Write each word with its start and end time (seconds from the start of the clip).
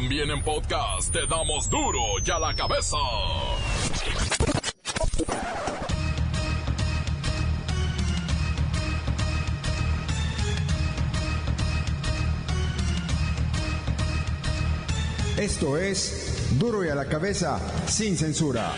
También 0.00 0.30
en 0.30 0.40
podcast 0.44 1.12
te 1.12 1.26
damos 1.26 1.68
duro 1.68 1.98
y 2.24 2.30
a 2.30 2.38
la 2.38 2.54
cabeza. 2.54 2.96
Esto 15.36 15.76
es 15.76 16.46
Duro 16.60 16.84
y 16.84 16.90
a 16.90 16.94
la 16.94 17.06
cabeza, 17.06 17.58
sin 17.88 18.16
censura. 18.16 18.72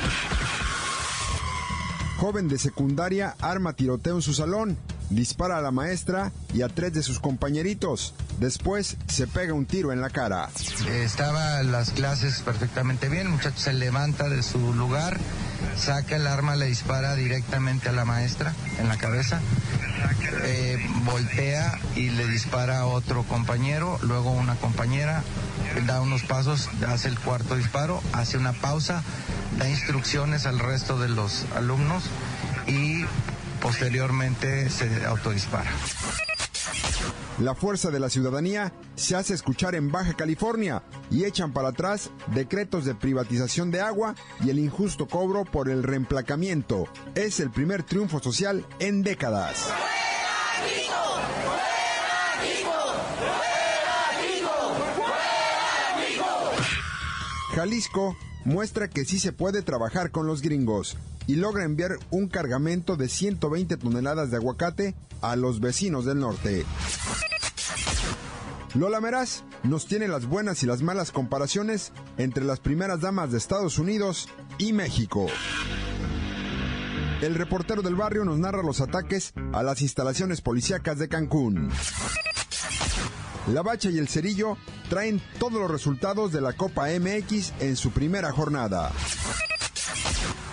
Joven 2.16 2.48
de 2.48 2.57
secundaria 2.57 3.37
arma 3.43 3.75
tiroteo 3.75 4.16
en 4.16 4.23
su 4.23 4.32
salón, 4.32 4.79
dispara 5.11 5.59
a 5.59 5.61
la 5.61 5.71
maestra 5.71 6.32
y 6.55 6.62
a 6.62 6.71
tres 6.71 6.95
de 6.95 7.02
sus 7.02 7.21
compañeritos. 7.21 8.14
Después 8.41 8.96
se 9.07 9.27
pega 9.27 9.52
un 9.52 9.66
tiro 9.66 9.93
en 9.93 10.00
la 10.00 10.09
cara. 10.09 10.48
Estaba 10.89 11.62
las 11.62 11.90
clases 11.90 12.40
perfectamente 12.40 13.11
bien, 13.11 13.26
el 13.26 13.32
muchacho 13.32 13.58
se 13.58 13.75
levanta 13.75 14.31
de 14.31 14.43
su 14.43 14.72
lugar, 14.72 15.18
saca 15.76 16.17
el 16.17 16.26
arma, 16.26 16.57
le 16.57 16.64
dispara 16.64 17.14
directamente 17.17 17.90
a 17.90 17.93
la 17.93 18.07
maestra 18.07 18.54
en 18.79 18.89
la 18.89 18.96
cabeza, 18.96 19.43
eh, 20.45 20.79
voltea 21.04 21.79
y 21.96 22.08
le 22.08 22.26
dispara 22.29 22.79
a 22.79 22.86
otro 22.86 23.25
compañero, 23.25 23.98
luego 24.00 24.31
una 24.31 24.54
compañera, 24.54 25.22
da 25.86 26.00
unos 26.00 26.22
pasos, 26.22 26.70
hace 26.89 27.09
el 27.09 27.18
cuarto 27.18 27.57
disparo, 27.57 28.03
hace 28.14 28.39
una 28.39 28.54
pausa, 28.54 29.03
da 29.59 29.68
instrucciones 29.68 30.46
al 30.46 30.61
resto 30.61 30.98
de 30.98 31.11
los 31.11 31.45
alumnos 31.54 32.05
y 32.67 33.05
posteriormente 33.61 34.70
se 34.70 35.05
autodispara. 35.05 35.70
La 37.41 37.55
fuerza 37.55 37.91
de 37.91 37.98
la 37.98 38.11
ciudadanía 38.11 38.70
se 38.97 39.17
hace 39.17 39.33
escuchar 39.33 39.75
en 39.75 39.91
Baja 39.91 40.12
California 40.12 40.83
y 41.11 41.25
echan 41.25 41.55
para 41.55 41.70
atrás 41.70 42.11
decretos 42.34 42.84
de 42.84 42.94
privatización 42.94 43.70
de 43.70 43.81
agua 43.81 44.15
y 44.45 44.51
el 44.51 44.59
injusto 44.59 45.09
cobro 45.09 45.47
por 45.47 45.70
el 45.70 45.83
reemplacamiento. 45.83 46.87
Es 47.15 47.41
el 47.41 47.50
primer 47.50 47.83
triunfo 47.83 48.20
social 48.20 48.67
en 48.78 49.03
décadas. 49.03 49.70
Jalisco 57.55 58.17
muestra 58.45 58.89
que 58.89 59.06
sí 59.06 59.19
se 59.19 59.33
puede 59.33 59.62
trabajar 59.62 60.11
con 60.11 60.27
los 60.27 60.43
gringos 60.43 60.98
y 61.27 61.37
logra 61.37 61.65
enviar 61.65 61.93
un 62.11 62.28
cargamento 62.28 62.97
de 62.97 63.09
120 63.09 63.78
toneladas 63.78 64.31
de 64.31 64.37
aguacate 64.37 64.95
a 65.22 65.37
los 65.37 65.61
vecinos 65.61 66.05
del 66.05 66.20
norte. 66.20 66.67
Lola 68.75 69.01
Meraz 69.01 69.43
nos 69.65 69.87
tiene 69.87 70.07
las 70.07 70.27
buenas 70.27 70.63
y 70.63 70.67
las 70.67 70.81
malas 70.81 71.11
comparaciones 71.11 71.93
entre 72.19 72.45
las 72.45 72.61
primeras 72.61 73.01
damas 73.01 73.33
de 73.33 73.39
Estados 73.39 73.79
Unidos 73.79 74.29
y 74.59 74.73
México. 74.73 75.27
El 77.21 77.35
reportero 77.35 77.83
del 77.83 77.97
barrio 77.97 78.25
nos 78.25 78.39
narra 78.39 78.62
los 78.62 78.81
ataques 78.81 79.33
a 79.53 79.65
las 79.65 79.83
instalaciones 79.83 80.41
policíacas 80.41 80.99
de 80.99 81.09
Cancún. 81.09 81.69
La 83.49 83.62
Bacha 83.62 83.91
y 83.91 83.99
el 83.99 84.09
Cerillo 84.09 84.57
traen 84.89 85.21
todos 85.41 85.61
los 85.61 85.71
resultados 85.71 86.31
de 86.31 86.41
la 86.41 86.53
Copa 86.53 86.87
MX 86.89 87.53
en 87.59 87.75
su 87.75 87.91
primera 87.91 88.31
jornada. 88.31 88.93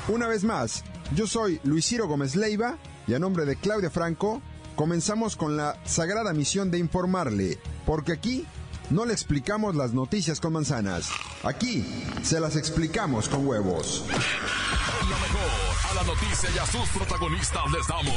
Una 0.07 0.27
vez 0.27 0.43
más, 0.43 0.83
yo 1.13 1.27
soy 1.27 1.61
Luis 1.63 1.85
Ciro 1.85 2.07
Gómez 2.07 2.35
Leiva 2.35 2.79
y 3.05 3.13
a 3.13 3.19
nombre 3.19 3.45
de 3.45 3.57
Claudia 3.57 3.91
Franco, 3.91 4.41
comenzamos 4.75 5.35
con 5.35 5.55
la 5.55 5.79
sagrada 5.85 6.33
misión 6.33 6.71
de 6.71 6.79
informarle, 6.79 7.59
porque 7.87 8.11
aquí 8.11 8.45
no 8.89 9.05
le 9.05 9.13
explicamos 9.13 9.75
las 9.75 9.93
noticias 9.93 10.39
con 10.41 10.53
manzanas, 10.53 11.09
aquí 11.43 11.85
se 12.21 12.39
las 12.39 12.57
explicamos 12.57 13.29
con 13.29 13.47
huevos. 13.47 14.03
Lo 14.07 15.15
mejor 15.15 15.89
a 15.89 15.93
la 15.95 16.03
noticia 16.03 16.49
y 16.53 16.57
a 16.57 16.65
sus 16.65 16.87
protagonistas 16.89 17.63
les 17.71 17.87
damos 17.87 18.13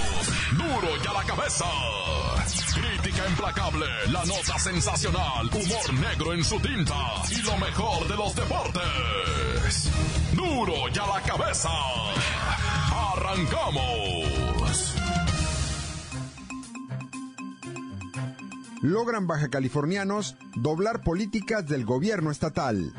duro 0.59 0.89
y 1.03 1.07
a 1.07 1.13
la 1.13 1.25
cabeza. 1.25 1.65
Crítica 2.75 3.29
implacable, 3.29 3.87
la 4.09 4.25
nota 4.25 4.59
sensacional, 4.59 5.49
humor 5.53 5.95
negro 5.95 6.35
en 6.35 6.45
su 6.45 6.59
tinta 6.59 7.23
y 7.31 7.41
lo 7.43 7.57
mejor 7.59 8.09
de 8.09 8.17
los 8.17 8.35
deportes. 8.35 9.91
Duro 10.33 10.89
y 10.93 10.99
a 10.99 11.07
la 11.07 11.23
cabeza. 11.23 11.71
Arrancamos. 13.13 14.40
Logran 18.83 19.27
baja 19.27 19.49
californianos 19.49 20.37
doblar 20.57 21.03
políticas 21.03 21.67
del 21.67 21.85
gobierno 21.85 22.31
estatal. 22.31 22.95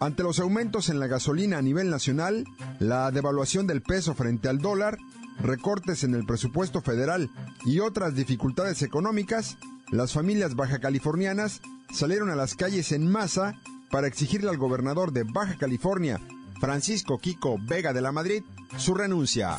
Ante 0.00 0.22
los 0.22 0.38
aumentos 0.38 0.88
en 0.90 1.00
la 1.00 1.08
gasolina 1.08 1.58
a 1.58 1.62
nivel 1.62 1.90
nacional, 1.90 2.44
la 2.78 3.10
devaluación 3.10 3.66
del 3.66 3.82
peso 3.82 4.14
frente 4.14 4.48
al 4.48 4.58
dólar, 4.58 4.96
recortes 5.40 6.04
en 6.04 6.14
el 6.14 6.24
presupuesto 6.24 6.82
federal 6.82 7.30
y 7.64 7.80
otras 7.80 8.14
dificultades 8.14 8.82
económicas, 8.82 9.58
las 9.90 10.12
familias 10.12 10.54
baja 10.54 10.78
californianas 10.78 11.62
salieron 11.92 12.30
a 12.30 12.36
las 12.36 12.54
calles 12.54 12.92
en 12.92 13.10
masa 13.10 13.54
para 13.90 14.06
exigirle 14.06 14.50
al 14.50 14.58
gobernador 14.58 15.12
de 15.12 15.24
Baja 15.24 15.56
California, 15.58 16.20
Francisco 16.60 17.18
Kiko 17.18 17.56
Vega 17.60 17.92
de 17.92 18.02
la 18.02 18.12
Madrid, 18.12 18.44
su 18.76 18.94
renuncia. 18.94 19.56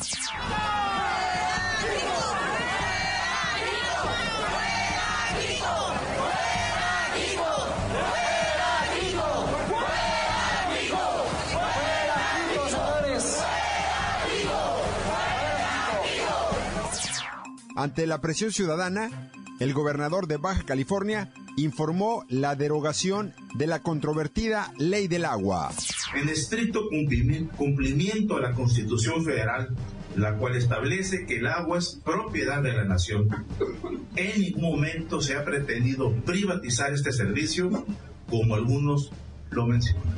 Ante 17.80 18.06
la 18.06 18.20
presión 18.20 18.52
ciudadana, 18.52 19.30
el 19.58 19.72
gobernador 19.72 20.26
de 20.26 20.36
Baja 20.36 20.64
California 20.64 21.32
informó 21.56 22.26
la 22.28 22.54
derogación 22.54 23.32
de 23.54 23.66
la 23.66 23.78
controvertida 23.78 24.70
ley 24.78 25.08
del 25.08 25.24
agua. 25.24 25.72
En 26.14 26.28
estricto 26.28 26.82
cumplimiento, 27.56 28.36
a 28.36 28.42
la 28.42 28.52
Constitución 28.52 29.24
Federal, 29.24 29.74
la 30.14 30.36
cual 30.36 30.56
establece 30.56 31.24
que 31.24 31.38
el 31.38 31.46
agua 31.46 31.78
es 31.78 31.98
propiedad 32.04 32.62
de 32.62 32.74
la 32.74 32.84
nación. 32.84 33.46
En 34.14 34.42
ningún 34.42 34.62
momento 34.62 35.22
se 35.22 35.36
ha 35.36 35.44
pretendido 35.46 36.12
privatizar 36.26 36.92
este 36.92 37.12
servicio, 37.12 37.86
como 38.28 38.56
algunos 38.56 39.10
lo 39.48 39.66
mencionan. 39.66 40.16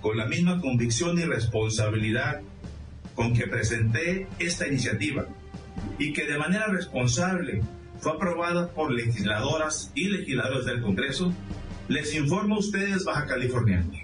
Con 0.00 0.16
la 0.16 0.26
misma 0.26 0.60
convicción 0.60 1.16
y 1.16 1.22
responsabilidad 1.26 2.40
con 3.14 3.34
que 3.34 3.46
presenté 3.46 4.26
esta 4.40 4.66
iniciativa, 4.66 5.28
y 5.98 6.12
que 6.12 6.26
de 6.26 6.38
manera 6.38 6.66
responsable 6.66 7.62
fue 7.98 8.12
aprobada 8.12 8.72
por 8.72 8.92
legisladoras 8.92 9.90
y 9.94 10.08
legisladores 10.08 10.66
del 10.66 10.82
Congreso, 10.82 11.32
les 11.88 12.14
informo 12.14 12.56
a 12.56 12.58
ustedes, 12.58 13.04
baja 13.04 13.26
californianos, 13.26 13.96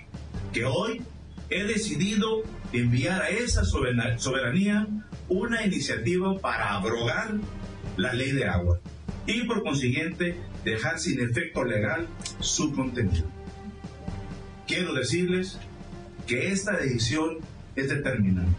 que 0.53 0.65
hoy 0.65 1.03
he 1.49 1.65
decidido 1.65 2.43
enviar 2.73 3.23
a 3.23 3.29
esa 3.29 3.65
soberanía 3.65 4.87
una 5.29 5.65
iniciativa 5.65 6.39
para 6.39 6.75
abrogar 6.75 7.35
la 7.97 8.13
ley 8.13 8.33
de 8.33 8.47
agua 8.47 8.81
y 9.27 9.45
por 9.45 9.63
consiguiente 9.63 10.37
dejar 10.65 10.99
sin 10.99 11.21
efecto 11.21 11.65
legal 11.65 12.07
su 12.41 12.73
contenido. 12.73 13.27
Quiero 14.67 14.95
decirles 14.95 15.59
que 16.27 16.53
esta 16.53 16.77
decisión 16.77 17.39
es 17.75 17.89
determinante 17.89 18.57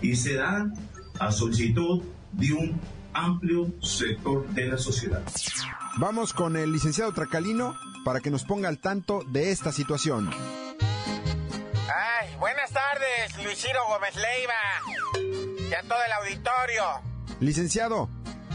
y 0.00 0.16
se 0.16 0.34
da 0.34 0.72
a 1.18 1.30
solicitud 1.30 2.02
de 2.32 2.52
un 2.52 2.80
amplio 3.14 3.72
sector 3.82 4.46
de 4.48 4.66
la 4.66 4.78
sociedad. 4.78 5.22
Vamos 5.96 6.32
con 6.32 6.56
el 6.56 6.72
licenciado 6.72 7.12
Tracalino 7.12 7.76
para 8.04 8.20
que 8.20 8.30
nos 8.30 8.44
ponga 8.44 8.68
al 8.68 8.78
tanto 8.78 9.22
de 9.28 9.50
esta 9.50 9.72
situación. 9.72 10.30
Ay, 11.94 12.34
buenas 12.38 12.70
tardes, 12.70 13.44
Luis 13.44 13.58
Ciro 13.58 13.80
Gómez 13.88 14.14
Leiva. 14.16 15.68
Y 15.70 15.74
a 15.74 15.82
todo 15.82 15.98
el 16.04 16.12
auditorio. 16.12 16.84
Licenciado, 17.40 18.08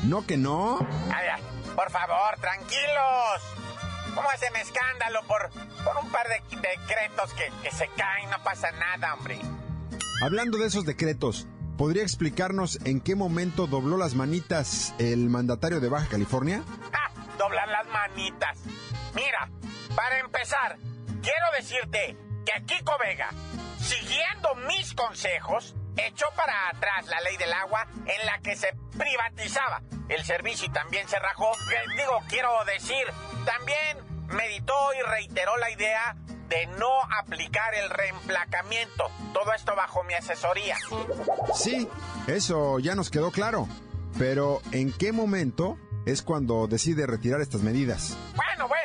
¿no 0.04 0.25
que 0.25 0.38
no? 0.38 0.80
Ay, 1.13 1.28
ay, 1.36 1.42
por 1.75 1.92
favor, 1.92 2.38
tranquilos. 2.42 3.42
¿Cómo 4.16 4.30
hacen 4.30 4.56
escándalo 4.56 5.19
por, 5.28 5.50
por 5.84 6.04
un 6.04 6.10
par 6.12 6.28
de 6.28 6.42
decretos 6.57 7.34
que, 7.34 7.51
que 7.62 7.72
se 7.75 7.88
caen? 7.96 8.30
No 8.31 8.44
pasa 8.44 8.72
nada, 8.72 9.13
hombre. 9.13 9.40
Hablando 10.24 10.57
de 10.57 10.66
esos 10.66 10.86
decretos, 10.86 11.48
¿Podría 11.77 12.01
explicarnos 12.01 12.79
en 12.85 13.01
qué 13.01 13.15
momento 13.15 13.68
dobló 13.68 13.97
las 13.97 14.15
manitas 14.15 14.95
el 14.97 15.29
mandatario 15.29 15.79
de 15.79 15.89
Baja 15.89 16.07
California? 16.07 16.63
¡Ah! 16.91 17.12
Doblar 17.38 17.68
las 17.68 17.88
manitas. 17.89 18.57
Mira, 19.13 19.51
para 19.95 20.18
empezar, 20.19 20.77
quiero 21.21 21.51
decirte 21.56 22.18
que 22.47 22.65
Kiko 22.65 22.97
Vega, 22.97 23.29
siguiendo 23.79 24.56
mis 24.68 24.95
consejos, 24.95 25.75
echó 25.97 26.25
para 26.35 26.69
atrás 26.69 27.06
la 27.07 27.21
ley 27.21 27.38
del 27.38 27.53
agua 27.53 27.85
en 27.94 28.25
la 28.25 28.39
que 28.39 28.56
se 28.56 28.75
privatizaba 28.97 29.83
el 30.09 30.24
servicio 30.25 30.68
y 30.68 30.71
también 30.71 31.07
se 31.07 31.19
rajó. 31.19 31.51
Digo, 31.95 32.24
quiero 32.27 32.65
decir, 32.65 33.06
también 33.45 34.00
meditó 34.29 34.74
y 34.95 35.01
reiteró 35.12 35.56
la 35.57 35.69
idea 35.69 36.15
de 36.50 36.68
no 36.78 36.90
aplicar 37.20 37.74
el 37.76 37.90
reemplacamiento. 37.90 39.10
Todo 39.34 39.54
esto 39.54 39.76
bajo 39.76 40.04
mi 40.04 40.14
asesoría. 40.14 40.78
Sí, 41.54 41.88
eso 42.28 42.80
ya 42.80 42.96
nos 42.96 43.10
quedó 43.10 43.32
claro. 43.32 43.68
Pero 44.18 44.62
¿en 44.72 44.92
qué 44.94 45.12
momento 45.12 45.78
es 46.06 46.22
cuando 46.22 46.68
decide 46.68 47.06
retirar 47.06 47.42
estas 47.42 47.62
medidas? 47.62 48.18
Bueno, 48.36 48.68
güey, 48.68 48.82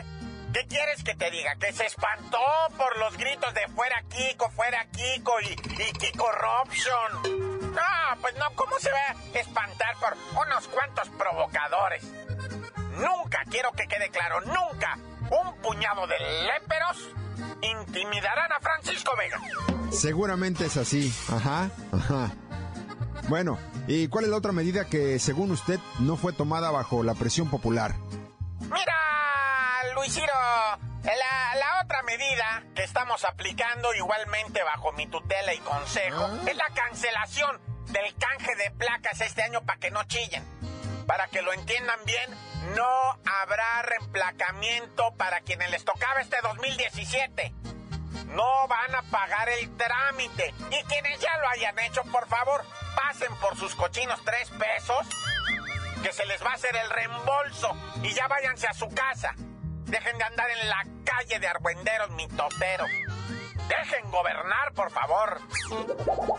¿qué 0.52 0.66
quieres 0.66 1.02
que 1.04 1.14
te 1.14 1.30
diga? 1.30 1.54
¿Que 1.56 1.72
se 1.72 1.86
espantó 1.86 2.38
por 2.76 2.98
los 2.98 3.16
gritos 3.16 3.54
de 3.54 3.66
fuera 3.68 4.02
Kiko, 4.08 4.50
fuera 4.50 4.84
Kiko 4.90 5.40
y, 5.40 5.52
y 5.52 5.92
Kiko 5.92 6.24
Corruption? 6.24 7.52
No, 7.72 8.20
pues 8.20 8.34
no, 8.36 8.44
¿cómo 8.54 8.78
se 8.78 8.90
va 8.90 8.98
a 8.98 9.38
espantar 9.38 9.96
por 9.96 10.16
unos 10.46 10.68
cuantos 10.68 11.08
provocadores? 11.10 12.04
Nunca, 12.96 13.42
quiero 13.50 13.72
que 13.72 13.86
quede 13.86 14.10
claro, 14.10 14.42
nunca 14.42 14.98
un 15.30 15.56
puñado 15.62 16.06
de 16.06 16.18
léperos 16.18 17.08
intimidarán 17.62 18.52
a 18.52 18.60
Francisco 18.60 19.12
Vega. 19.16 19.40
Seguramente 19.90 20.66
es 20.66 20.76
así, 20.76 21.12
ajá, 21.28 21.70
ajá. 21.92 22.32
Bueno, 23.28 23.58
¿y 23.86 24.08
cuál 24.08 24.24
es 24.24 24.30
la 24.30 24.36
otra 24.36 24.52
medida 24.52 24.86
que, 24.86 25.18
según 25.18 25.52
usted, 25.52 25.78
no 26.00 26.16
fue 26.16 26.32
tomada 26.32 26.70
bajo 26.70 27.02
la 27.02 27.14
presión 27.14 27.48
popular? 27.50 27.94
Mira, 28.60 29.94
Luisiro, 29.94 30.26
la, 31.04 31.54
la 31.58 31.82
otra 31.84 32.02
medida 32.02 32.64
que 32.74 32.82
estamos 32.82 33.24
aplicando 33.24 33.94
igualmente 33.94 34.62
bajo 34.62 34.92
mi 34.92 35.06
tutela 35.06 35.54
y 35.54 35.58
consejo 35.58 36.28
es 36.46 36.56
la 36.56 36.68
cancelación 36.74 37.60
del 37.92 38.14
canje 38.16 38.56
de 38.56 38.70
placas 38.72 39.20
este 39.20 39.42
año 39.42 39.62
para 39.62 39.78
que 39.78 39.90
no 39.90 40.02
chillen. 40.04 40.44
Para 41.06 41.28
que 41.28 41.42
lo 41.42 41.52
entiendan 41.52 41.98
bien, 42.04 42.30
no 42.74 43.18
habrá 43.40 43.82
reemplacamiento 43.82 45.12
para 45.16 45.40
quienes 45.40 45.70
les 45.70 45.84
tocaba 45.84 46.20
este 46.20 46.36
2017. 46.42 47.52
No 48.28 48.68
van 48.68 48.94
a 48.94 49.02
pagar 49.10 49.48
el 49.48 49.76
trámite. 49.76 50.54
Y 50.70 50.84
quienes 50.84 51.20
ya 51.20 51.36
lo 51.38 51.48
hayan 51.48 51.78
hecho, 51.80 52.02
por 52.04 52.26
favor, 52.28 52.64
pasen 52.96 53.34
por 53.36 53.56
sus 53.56 53.74
cochinos 53.74 54.20
tres 54.24 54.48
pesos, 54.50 55.06
que 56.02 56.12
se 56.12 56.24
les 56.26 56.42
va 56.42 56.50
a 56.50 56.54
hacer 56.54 56.74
el 56.76 56.90
reembolso. 56.90 57.76
Y 58.02 58.12
ya 58.12 58.28
váyanse 58.28 58.66
a 58.66 58.72
su 58.72 58.88
casa. 58.88 59.34
Dejen 59.36 60.16
de 60.16 60.24
andar 60.24 60.48
en 60.50 60.68
la 60.68 60.86
calle 61.04 61.38
de 61.38 61.48
argüenderos 61.48 62.10
mitoteros. 62.12 62.88
Dejen 63.68 64.10
gobernar, 64.10 64.72
por 64.74 64.90
favor. 64.90 65.40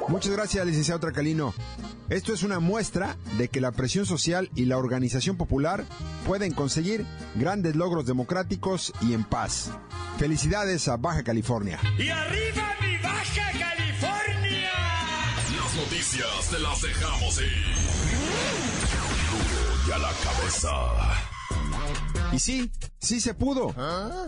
Muchas 0.08 0.32
gracias, 0.32 0.66
licenciado 0.66 1.00
Tracalino. 1.00 1.54
Esto 2.14 2.32
es 2.32 2.44
una 2.44 2.60
muestra 2.60 3.18
de 3.40 3.48
que 3.48 3.60
la 3.60 3.72
presión 3.72 4.06
social 4.06 4.52
y 4.54 4.66
la 4.66 4.78
organización 4.78 5.36
popular 5.36 5.84
pueden 6.28 6.54
conseguir 6.54 7.08
grandes 7.34 7.76
logros 7.76 8.06
democráticos 8.06 8.94
y 9.02 9.14
en 9.14 9.24
paz. 9.24 9.72
Felicidades 10.20 10.88
a 10.88 10.98
Baja 10.98 11.24
California. 11.24 11.80
¡Y 11.98 12.10
arriba 12.10 12.76
mi 12.82 12.98
Baja 12.98 13.52
California! 13.58 14.70
Las 15.58 15.76
noticias 15.76 16.50
te 16.52 16.60
las 16.60 16.82
dejamos 16.84 17.42
ir. 17.42 17.74
Y 19.88 19.92
a 19.92 19.98
la 19.98 20.12
cabeza. 20.24 21.33
Y 22.32 22.40
sí, 22.40 22.72
sí 23.00 23.22
se 23.22 23.34
pudo. 23.34 23.74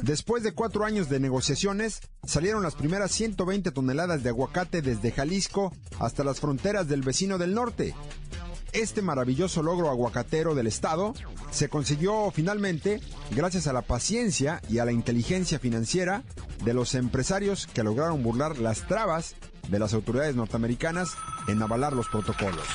Después 0.02 0.44
de 0.44 0.54
cuatro 0.54 0.86
años 0.86 1.10
de 1.10 1.20
negociaciones, 1.20 2.02
salieron 2.24 2.64
las 2.64 2.76
primeras 2.76 3.12
120 3.12 3.72
toneladas 3.72 4.24
de 4.24 4.30
aguacate 4.30 4.82
desde 4.82 5.12
Jalisco 5.12 5.74
hasta 6.00 6.24
las 6.24 6.40
fronteras 6.40 6.88
del 6.88 7.02
vecino 7.02 7.38
del 7.38 7.54
norte. 7.54 7.96
Este 8.74 9.02
maravilloso 9.02 9.64
logro 9.64 9.90
aguacatero 9.90 10.54
del 10.54 10.68
Estado 10.68 11.14
se 11.50 11.70
consiguió 11.70 12.30
finalmente 12.32 13.00
gracias 13.32 13.68
a 13.68 13.74
la 13.74 13.82
paciencia 13.82 14.62
y 14.68 14.80
a 14.80 14.86
la 14.86 14.92
inteligencia 14.92 15.60
financiera 15.60 16.24
de 16.66 16.74
los 16.74 16.94
empresarios 16.94 17.68
que 17.68 17.84
lograron 17.84 18.22
burlar 18.22 18.58
las 18.58 18.86
trabas 18.86 19.36
de 19.70 19.80
las 19.80 19.94
autoridades 19.94 20.36
norteamericanas 20.36 21.12
en 21.48 21.62
avalar 21.62 21.94
los 21.94 22.10
protocolos. 22.10 22.68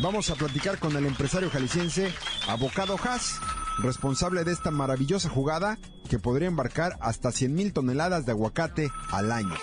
Vamos 0.00 0.30
a 0.30 0.36
platicar 0.36 0.78
con 0.78 0.96
el 0.96 1.04
empresario 1.04 1.50
jalisciense 1.50 2.10
Abocado 2.48 2.96
Haas, 3.04 3.38
responsable 3.78 4.44
de 4.44 4.52
esta 4.52 4.70
maravillosa 4.70 5.28
jugada 5.28 5.78
que 6.08 6.18
podría 6.18 6.48
embarcar 6.48 6.96
hasta 7.00 7.32
100 7.32 7.54
mil 7.54 7.72
toneladas 7.72 8.26
de 8.26 8.32
aguacate 8.32 8.90
al 9.10 9.32
año. 9.32 9.54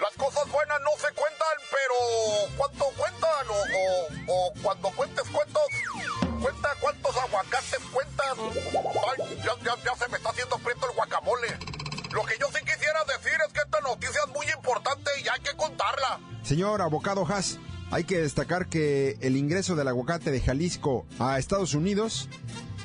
Las 0.00 0.14
cosas 0.16 0.50
buenas 0.50 0.78
no 0.80 0.90
se 0.96 1.12
cuentan, 1.14 1.56
pero 1.70 2.56
¿cuánto 2.56 2.84
cuentan? 2.96 3.46
O, 3.48 4.32
o, 4.32 4.48
o 4.48 4.52
cuando 4.62 4.90
cuentes 4.90 5.24
cuentos, 5.30 5.62
cuenta 6.40 6.68
cuántos 6.80 7.16
aguacates 7.16 7.80
cuentas. 7.92 8.34
Ay, 8.38 9.36
ya, 9.44 9.52
ya, 9.64 9.82
ya 9.84 9.96
se 9.96 10.08
me 10.10 10.16
está 10.16 10.30
haciendo 10.30 10.58
prieto 10.58 10.86
el 10.88 10.96
guacamole. 10.96 11.48
Lo 12.12 12.24
que 12.24 12.34
yo 12.38 12.46
sí 12.54 12.60
quisiera 12.64 13.02
decir 13.04 13.36
es 13.46 13.52
que 13.52 13.60
esta 13.60 13.80
noticia 13.80 14.20
es 14.26 14.32
muy 14.32 14.46
importante 14.50 15.10
y 15.24 15.28
hay 15.28 15.40
que 15.40 15.56
contarla. 15.56 16.20
Señor 16.42 16.80
Abocado 16.80 17.26
Haas, 17.26 17.58
hay 17.94 18.02
que 18.02 18.18
destacar 18.18 18.66
que 18.66 19.16
el 19.20 19.36
ingreso 19.36 19.76
del 19.76 19.86
aguacate 19.86 20.32
de 20.32 20.40
Jalisco 20.40 21.06
a 21.20 21.38
Estados 21.38 21.74
Unidos 21.74 22.28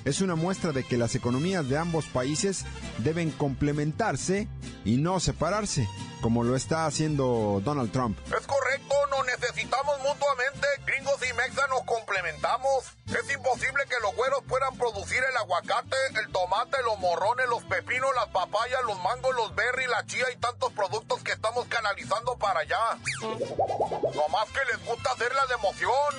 es 0.06 0.22
una 0.22 0.36
muestra 0.36 0.72
de 0.72 0.84
que 0.84 0.98
las 0.98 1.16
economías 1.16 1.68
de 1.68 1.80
ambos 1.80 2.06
países 2.06 2.64
deben 3.00 3.32
complementarse 3.32 4.48
y 4.86 4.98
no 4.98 5.20
separarse, 5.20 5.90
como 6.22 6.44
lo 6.44 6.56
está 6.56 6.86
haciendo 6.86 7.60
Donald 7.66 7.92
Trump. 7.92 8.20
Es 8.26 8.46
correcto, 8.46 8.96
nos 9.10 9.26
necesitamos 9.26 9.98
mutuamente. 9.98 10.68
Gringos 10.86 11.20
y 11.28 11.34
mexas 11.34 11.68
nos 11.70 11.84
complementamos. 11.86 12.86
Es 13.08 13.34
imposible 13.34 13.84
que 13.90 13.96
los 14.04 14.16
güeros 14.16 14.44
puedan 14.48 14.78
producir 14.78 15.18
el 15.18 15.38
aguacate, 15.38 15.98
el 16.24 16.32
tomate, 16.32 16.78
los 16.86 17.00
morrones, 17.00 17.48
los 17.50 17.64
pepinos, 17.64 18.10
las 18.16 18.28
papayas, 18.28 18.80
los 18.86 19.02
mangos, 19.04 19.36
los 19.36 19.56
berries, 19.56 19.90
la 19.90 20.06
chía 20.06 20.26
y 20.32 20.38
tantos 20.38 20.72
productos 20.74 21.24
que 21.24 21.32
estamos 21.32 21.66
canalizando 21.68 22.29
para 22.60 22.62
allá. 22.62 23.00
No 23.22 24.28
más 24.30 24.48
que 24.50 24.60
les 24.72 24.86
gusta 24.86 25.12
hacerla 25.12 25.42
de 25.48 25.54
emoción. 25.56 26.14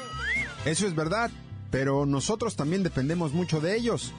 Eso 0.64 0.86
es 0.86 0.94
verdad, 0.94 1.30
pero 1.70 2.06
nosotros 2.06 2.56
también 2.56 2.82
dependemos 2.82 3.32
mucho 3.32 3.60
de 3.60 3.76
ellos. 3.76 4.12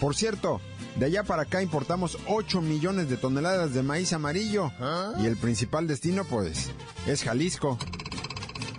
Por 0.00 0.14
cierto, 0.14 0.60
de 0.96 1.06
allá 1.06 1.24
para 1.24 1.42
acá 1.42 1.62
importamos 1.62 2.18
8 2.26 2.60
millones 2.60 3.08
de 3.08 3.16
toneladas 3.16 3.74
de 3.74 3.82
maíz 3.82 4.12
amarillo. 4.12 4.70
Y 5.18 5.26
el 5.26 5.36
principal 5.36 5.86
destino, 5.86 6.24
pues, 6.24 6.70
es 7.06 7.22
Jalisco. 7.22 7.78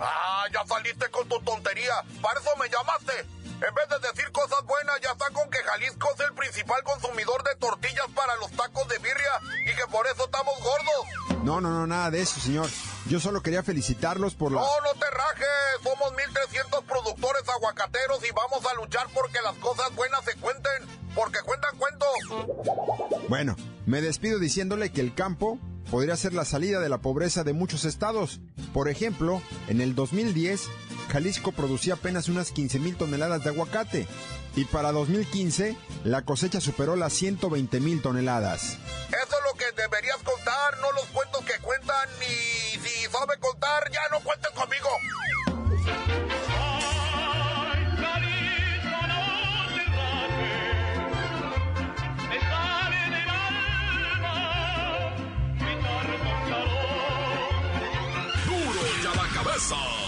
Ah, 0.00 0.44
ya 0.52 0.64
saliste 0.66 1.08
con 1.10 1.28
tu 1.28 1.38
tontería. 1.40 1.92
Para 2.22 2.40
eso 2.40 2.50
me 2.58 2.68
llamaste. 2.68 3.39
En 3.66 3.74
vez 3.74 3.88
de 3.90 4.08
decir 4.08 4.32
cosas 4.32 4.64
buenas, 4.64 5.00
ya 5.02 5.10
está 5.12 5.28
con 5.30 5.50
que 5.50 5.58
Jalisco 5.58 6.08
es 6.14 6.20
el 6.20 6.34
principal 6.34 6.82
consumidor 6.82 7.42
de 7.44 7.54
tortillas 7.56 8.06
para 8.14 8.34
los 8.36 8.50
tacos 8.52 8.88
de 8.88 8.98
birria 8.98 9.32
y 9.62 9.76
que 9.76 9.86
por 9.90 10.06
eso 10.06 10.24
estamos 10.24 10.54
gordos. 10.60 11.44
No, 11.44 11.60
no, 11.60 11.70
no, 11.70 11.86
nada 11.86 12.10
de 12.10 12.22
eso, 12.22 12.40
señor. 12.40 12.68
Yo 13.06 13.20
solo 13.20 13.42
quería 13.42 13.62
felicitarlos 13.62 14.34
por 14.34 14.52
la... 14.52 14.60
No, 14.60 14.66
no 14.66 14.98
te 14.98 15.10
rajes. 15.10 15.46
Somos 15.82 16.12
1.300 16.12 16.84
productores 16.84 17.48
aguacateros 17.48 18.20
y 18.26 18.32
vamos 18.32 18.64
a 18.64 18.74
luchar 18.74 19.06
porque 19.12 19.38
las 19.42 19.56
cosas 19.56 19.94
buenas 19.94 20.24
se 20.24 20.34
cuenten. 20.36 20.86
Porque 21.14 21.40
cuentan 21.40 21.76
cuentos. 21.76 22.08
Bueno, 23.28 23.56
me 23.86 24.00
despido 24.00 24.38
diciéndole 24.38 24.90
que 24.92 25.00
el 25.00 25.14
campo 25.14 25.58
podría 25.90 26.16
ser 26.16 26.32
la 26.34 26.44
salida 26.44 26.80
de 26.80 26.88
la 26.88 26.98
pobreza 26.98 27.44
de 27.44 27.52
muchos 27.52 27.84
estados. 27.84 28.40
Por 28.72 28.88
ejemplo, 28.88 29.42
en 29.68 29.80
el 29.80 29.94
2010, 29.94 30.68
Jalisco 31.10 31.52
producía 31.52 31.94
apenas 31.94 32.28
unas 32.28 32.52
15 32.52 32.78
mil 32.78 32.96
toneladas 32.96 33.42
de 33.42 33.50
aguacate. 33.50 34.06
Y 34.56 34.64
para 34.64 34.92
2015, 34.92 35.76
la 36.04 36.22
cosecha 36.22 36.60
superó 36.60 36.96
las 36.96 37.12
120 37.12 37.80
mil 37.80 38.00
toneladas. 38.02 38.78
Eso 39.08 39.36
es 39.36 39.52
lo 39.52 39.58
que 39.58 39.70
deberías 39.80 40.16
contar, 40.18 40.78
no 40.80 40.92
los 40.92 41.06
cuentos 41.06 41.44
que 41.44 41.58
cuentan. 41.60 42.08
Y 42.20 42.78
si 42.78 43.04
sabe 43.10 43.38
contar, 43.38 43.90
ya 43.92 44.00
no 44.10 44.20
cuentes 44.20 44.50
conmigo. 44.52 44.88
Duro 58.46 58.80
y 59.02 59.06
a 59.06 59.14
la 59.14 59.34
cabeza. 59.34 59.99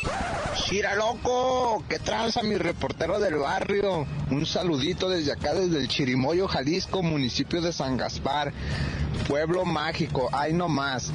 Gira 0.55 0.95
loco, 0.95 1.83
¿qué 1.89 1.99
tranza 1.99 2.45
mi 2.45 2.55
reportero 2.55 3.19
del 3.19 3.35
barrio? 3.35 4.07
Un 4.31 4.47
saludito 4.47 5.09
desde 5.09 5.33
acá, 5.33 5.55
desde 5.55 5.79
el 5.79 5.89
Chirimoyo, 5.89 6.47
Jalisco, 6.47 7.03
municipio 7.03 7.61
de 7.61 7.73
San 7.73 7.97
Gaspar, 7.97 8.53
pueblo 9.27 9.65
mágico, 9.65 10.29
ahí 10.33 10.53
nomás. 10.53 11.11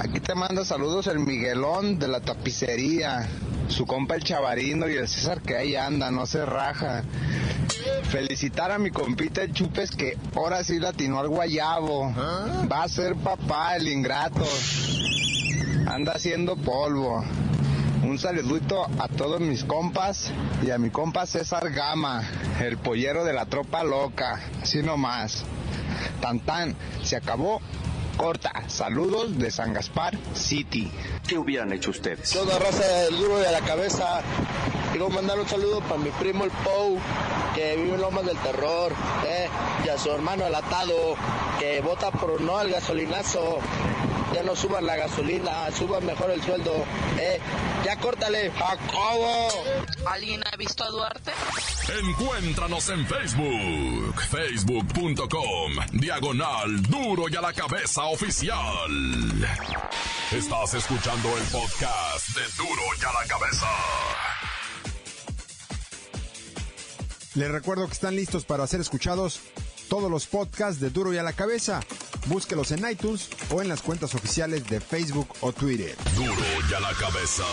Aquí 0.00 0.20
te 0.20 0.34
manda 0.36 0.64
saludos 0.64 1.08
el 1.08 1.18
Miguelón 1.18 1.98
de 1.98 2.06
la 2.06 2.20
tapicería, 2.20 3.28
su 3.66 3.84
compa 3.84 4.14
el 4.14 4.22
Chavarino 4.22 4.88
y 4.88 4.94
el 4.94 5.08
César 5.08 5.42
que 5.42 5.56
ahí 5.56 5.74
anda, 5.74 6.12
no 6.12 6.24
se 6.24 6.46
raja. 6.46 7.02
Felicitar 8.04 8.70
a 8.70 8.78
mi 8.78 8.90
compita 8.90 9.42
el 9.42 9.52
Chupes 9.52 9.90
que 9.90 10.16
ahora 10.36 10.62
sí 10.62 10.78
latinó 10.78 11.18
al 11.18 11.28
guayabo. 11.28 12.12
Va 12.70 12.84
a 12.84 12.88
ser 12.88 13.16
papá 13.16 13.74
el 13.76 13.88
ingrato. 13.88 14.46
Anda 15.86 16.12
haciendo 16.12 16.56
polvo. 16.56 17.24
Un 18.04 18.18
saludito 18.18 18.84
a 19.00 19.08
todos 19.08 19.40
mis 19.40 19.64
compas 19.64 20.30
y 20.64 20.70
a 20.70 20.78
mi 20.78 20.90
compa 20.90 21.26
César 21.26 21.70
Gama, 21.70 22.22
el 22.60 22.78
pollero 22.78 23.24
de 23.24 23.32
la 23.32 23.46
tropa 23.46 23.82
loca. 23.82 24.40
Así 24.62 24.80
nomás. 24.80 25.44
Tan 26.20 26.38
tan, 26.38 26.76
se 27.02 27.16
acabó. 27.16 27.60
Corta. 28.18 28.64
Saludos 28.66 29.38
de 29.38 29.48
San 29.52 29.72
Gaspar 29.72 30.18
City. 30.34 30.90
¿Qué 31.26 31.38
hubieran 31.38 31.72
hecho 31.72 31.92
ustedes? 31.92 32.30
Toda 32.32 32.58
raza 32.58 32.84
del 32.84 33.16
duro 33.16 33.38
de 33.38 33.50
la 33.52 33.60
cabeza. 33.60 34.22
Quiero 34.90 35.08
mandar 35.08 35.38
un 35.38 35.46
saludo 35.46 35.80
para 35.82 35.98
mi 35.98 36.10
primo 36.10 36.44
el 36.44 36.50
Pou, 36.50 36.98
que 37.54 37.76
vive 37.76 37.94
en 37.94 38.00
Lomas 38.00 38.26
del 38.26 38.36
Terror, 38.38 38.92
eh, 39.24 39.48
y 39.86 39.88
a 39.88 39.96
su 39.96 40.10
hermano 40.10 40.44
el 40.46 40.54
Atado, 40.54 41.14
que 41.60 41.80
vota 41.80 42.10
por 42.10 42.40
no 42.40 42.58
al 42.58 42.70
gasolinazo. 42.70 43.60
Ya 44.38 44.44
no 44.44 44.54
suban 44.54 44.86
la 44.86 44.94
gasolina, 44.94 45.68
suban 45.76 46.06
mejor 46.06 46.30
el 46.30 46.40
sueldo. 46.40 46.72
Eh, 47.18 47.40
ya 47.84 47.96
córtale, 47.96 48.52
Jacobo. 48.52 49.48
¿Alguien 50.06 50.40
ha 50.46 50.56
visto 50.56 50.84
a 50.84 50.90
Duarte? 50.90 51.32
Encuéntranos 52.04 52.88
en 52.90 53.04
Facebook, 53.04 54.14
facebook.com, 54.30 55.72
diagonal 55.94 56.82
duro 56.82 57.24
y 57.28 57.34
a 57.34 57.40
la 57.40 57.52
cabeza 57.52 58.04
oficial. 58.04 58.54
Estás 60.30 60.74
escuchando 60.74 61.36
el 61.36 61.44
podcast 61.46 62.28
de 62.36 62.42
duro 62.58 62.82
y 62.96 63.04
a 63.04 63.12
la 63.20 63.26
cabeza. 63.26 63.66
Les 67.34 67.50
recuerdo 67.50 67.86
que 67.88 67.94
están 67.94 68.14
listos 68.14 68.44
para 68.44 68.64
ser 68.68 68.80
escuchados 68.80 69.40
todos 69.88 70.08
los 70.08 70.26
podcasts 70.26 70.80
de 70.80 70.90
Duro 70.90 71.12
y 71.12 71.16
a 71.16 71.22
la 71.22 71.32
cabeza. 71.32 71.80
Búsquelos 72.26 72.70
en 72.72 72.88
iTunes 72.90 73.28
o 73.50 73.62
en 73.62 73.68
las 73.68 73.82
cuentas 73.82 74.14
oficiales 74.14 74.66
de 74.68 74.80
Facebook 74.80 75.28
o 75.40 75.52
Twitter. 75.52 75.96
Duro 76.16 76.32
y 76.70 76.74
a 76.74 76.80
la 76.80 76.92
cabeza. 76.92 77.44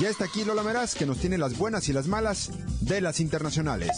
Ya 0.00 0.08
está 0.08 0.24
aquí 0.24 0.44
Lola 0.44 0.62
Meraz, 0.62 0.94
que 0.94 1.06
nos 1.06 1.18
tiene 1.18 1.38
las 1.38 1.56
buenas 1.56 1.88
y 1.88 1.92
las 1.92 2.06
malas 2.06 2.50
de 2.80 3.00
las 3.00 3.20
internacionales. 3.20 3.90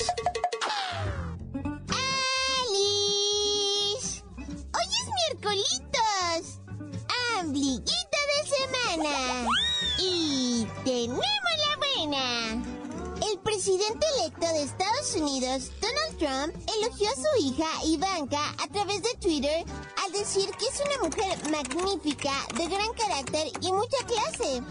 Trump, 16.23 16.55
elogió 16.79 17.11
a 17.11 17.15
su 17.17 17.45
hija 17.45 17.67
Ivanka 17.85 18.55
a 18.63 18.69
través 18.69 19.03
de 19.03 19.13
Twitter 19.21 19.65
al 20.05 20.13
decir 20.13 20.49
que 20.53 20.67
es 20.67 20.81
una 20.87 21.09
mujer 21.09 21.51
magnífica, 21.51 22.31
de 22.55 22.69
gran 22.69 22.93
carácter 22.93 23.49
y 23.61 23.73
mucha 23.73 23.97
clase. 24.07 24.63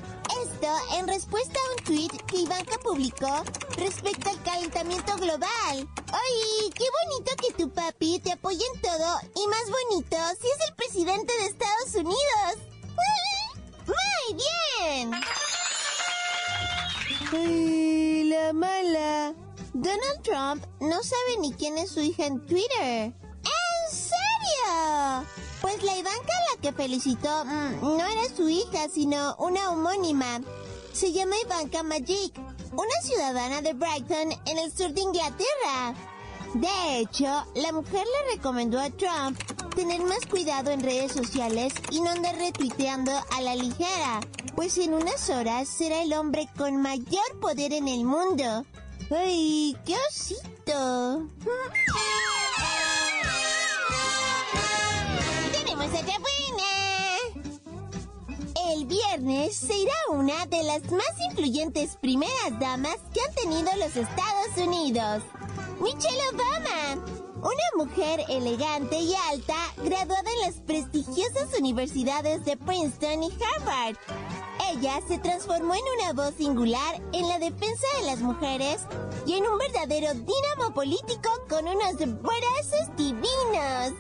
Esto 0.44 0.98
en 0.98 1.10
respuesta 1.10 1.60
a 1.60 1.72
un 1.74 1.84
tweet 1.84 2.24
que 2.28 2.38
Ivanka 2.38 2.78
publicó 2.82 3.44
respecto 3.76 4.30
al 4.30 4.42
calentamiento 4.44 5.14
global. 5.18 5.90
¡Ay, 6.14 6.70
qué 6.74 6.86
bonito 7.04 7.32
que 7.42 7.54
tu 7.62 7.70
papi 7.70 8.20
te 8.20 8.32
apoye 8.32 8.64
en 8.74 8.82
todo 8.82 9.20
y 9.36 9.46
más 9.48 9.66
bonito 9.70 10.16
si 10.40 10.48
es 10.48 10.70
el 10.70 10.76
presidente 10.76 11.34
de 11.34 11.48
Estados 11.48 11.96
Unidos! 11.96 12.56
¡Muy 13.88 14.38
bien! 14.38 15.12
¡Ay, 17.34 18.24
la 18.24 18.54
mala! 18.54 19.51
Donald 19.74 20.22
Trump 20.22 20.66
no 20.82 21.02
sabe 21.02 21.38
ni 21.40 21.54
quién 21.54 21.78
es 21.78 21.92
su 21.92 22.02
hija 22.02 22.26
en 22.26 22.46
Twitter. 22.46 23.14
¿En 23.14 23.90
serio? 23.90 25.26
Pues 25.62 25.82
la 25.84 25.98
Ivanka 25.98 26.34
a 26.34 26.56
la 26.56 26.62
que 26.62 26.74
felicitó 26.74 27.46
mm, 27.46 27.82
no 27.82 28.06
era 28.06 28.36
su 28.36 28.50
hija, 28.50 28.90
sino 28.90 29.36
una 29.38 29.70
homónima. 29.70 30.42
Se 30.92 31.14
llama 31.14 31.36
Ivanka 31.46 31.84
Magic, 31.84 32.38
una 32.74 33.02
ciudadana 33.02 33.62
de 33.62 33.72
Brighton 33.72 34.34
en 34.46 34.58
el 34.58 34.72
sur 34.76 34.94
de 34.94 35.02
Inglaterra. 35.02 35.96
De 36.54 37.00
hecho, 37.00 37.46
la 37.56 37.72
mujer 37.72 38.06
le 38.06 38.36
recomendó 38.36 38.78
a 38.78 38.90
Trump 38.90 39.40
tener 39.74 40.02
más 40.02 40.26
cuidado 40.30 40.72
en 40.72 40.84
redes 40.84 41.14
sociales 41.14 41.74
y 41.92 42.02
no 42.02 42.10
andar 42.10 42.36
retuiteando 42.36 43.14
a 43.32 43.42
la 43.42 43.56
ligera, 43.56 44.20
pues 44.54 44.78
en 44.78 44.94
unas 44.94 45.30
horas 45.30 45.70
será 45.70 46.02
el 46.02 46.12
hombre 46.12 46.50
con 46.58 46.76
mayor 46.76 47.40
poder 47.40 47.72
en 47.72 47.88
el 47.88 48.04
mundo. 48.04 48.66
¡Ay, 49.14 49.76
qué 49.86 49.94
osito! 50.10 51.28
¡Tenemos 55.52 55.88
otra 55.88 56.18
buena! 56.20 57.44
El 58.72 58.86
viernes 58.86 59.54
se 59.58 59.76
irá 59.76 59.92
una 60.12 60.46
de 60.46 60.64
las 60.64 60.90
más 60.92 61.12
influyentes 61.30 61.98
primeras 61.98 62.58
damas 62.62 62.96
que 63.14 63.20
han 63.20 63.36
tenido 63.36 63.70
los 63.76 63.98
Estados 63.98 64.56
Unidos. 64.56 65.24
Michelle 65.82 66.30
Obama, 66.34 67.04
una 67.42 67.86
mujer 67.86 68.24
elegante 68.30 68.98
y 68.98 69.14
alta, 69.30 69.58
graduada 69.84 70.32
en 70.32 70.40
las 70.48 70.62
prestigiosas 70.62 71.50
universidades 71.60 72.46
de 72.46 72.56
Princeton 72.56 73.24
y 73.24 73.32
Harvard. 73.58 73.98
Ella 74.72 75.02
se 75.06 75.18
transformó 75.18 75.74
en 75.74 75.82
una 76.00 76.14
voz 76.14 76.34
singular 76.36 77.02
en 77.12 77.28
la 77.28 77.40
defensa 77.40 77.86
de 78.00 78.06
las 78.06 78.20
mujeres 78.20 78.82
y 79.26 79.34
en 79.34 79.46
un 79.46 79.58
verdadero 79.58 80.14
dínamo 80.14 80.74
político 80.74 81.30
con 81.50 81.68
unos 81.68 81.98
brazos 81.98 82.96
divinos. 82.96 83.94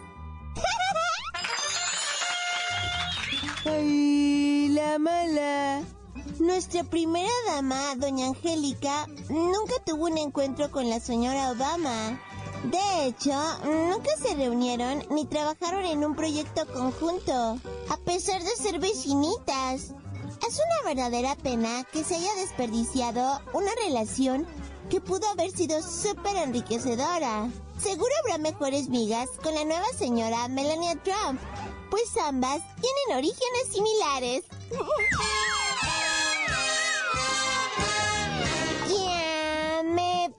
¡Ay, 3.66 4.70
la 4.70 4.98
mala! 4.98 5.84
Nuestra 6.40 6.86
primera 6.86 7.30
dama, 7.48 7.96
doña 7.98 8.28
Angélica, 8.28 9.08
nunca 9.28 9.74
tuvo 9.86 10.06
un 10.06 10.18
encuentro 10.18 10.72
con 10.72 10.90
la 10.90 11.02
señora 11.02 11.52
Obama. 11.52 12.18
De 12.64 13.08
hecho, 13.08 13.34
nunca 13.66 14.16
se 14.22 14.36
reunieron 14.36 15.04
ni 15.10 15.26
trabajaron 15.26 15.84
en 15.84 16.06
un 16.06 16.16
proyecto 16.16 16.66
conjunto, 16.68 17.60
a 17.90 17.98
pesar 18.06 18.42
de 18.42 18.56
ser 18.56 18.80
vecinitas. 18.80 19.94
Es 20.52 20.60
una 20.60 20.84
verdadera 20.84 21.36
pena 21.36 21.86
que 21.94 22.04
se 22.04 22.16
haya 22.16 22.36
desperdiciado 22.36 23.40
una 23.54 23.72
relación 23.86 24.46
que 24.90 25.00
pudo 25.00 25.26
haber 25.30 25.50
sido 25.50 25.82
súper 25.82 26.36
enriquecedora. 26.36 27.50
Seguro 27.82 28.12
habrá 28.20 28.38
mejores 28.38 28.90
migas 28.90 29.30
con 29.42 29.56
la 29.56 29.64
nueva 29.64 29.86
señora 29.98 30.50
Melania 30.50 31.02
Trump, 31.04 31.40
pues 31.90 32.04
ambas 32.22 32.60
tienen 32.82 33.18
orígenes 33.18 33.68
similares. 33.72 34.44
¡Ya 38.90 39.84
me! 39.86 40.34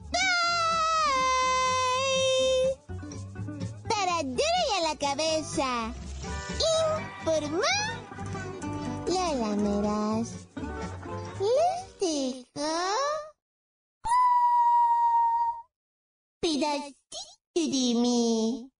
Para 3.89 4.21
la 4.21 4.95
cabeza. 4.99 5.91
Informó 7.19 7.63
Lola 9.13 9.55
Meraz. 9.55 10.47
Les 11.39 11.99
dejo 11.99 12.73
pedacito 16.41 17.53
de 17.55 17.93
mí. 18.01 18.71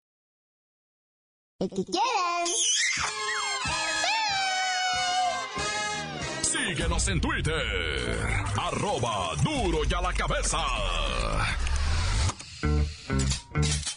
El 1.59 1.69
que 1.69 1.85
quieran. 1.85 2.47
Síguenos 6.41 7.07
en 7.09 7.21
Twitter, 7.21 8.17
arroba 8.59 9.35
duro 9.43 9.79
y 9.87 9.93
a 9.93 10.01
la 10.01 10.13
cabeza. 10.13 10.57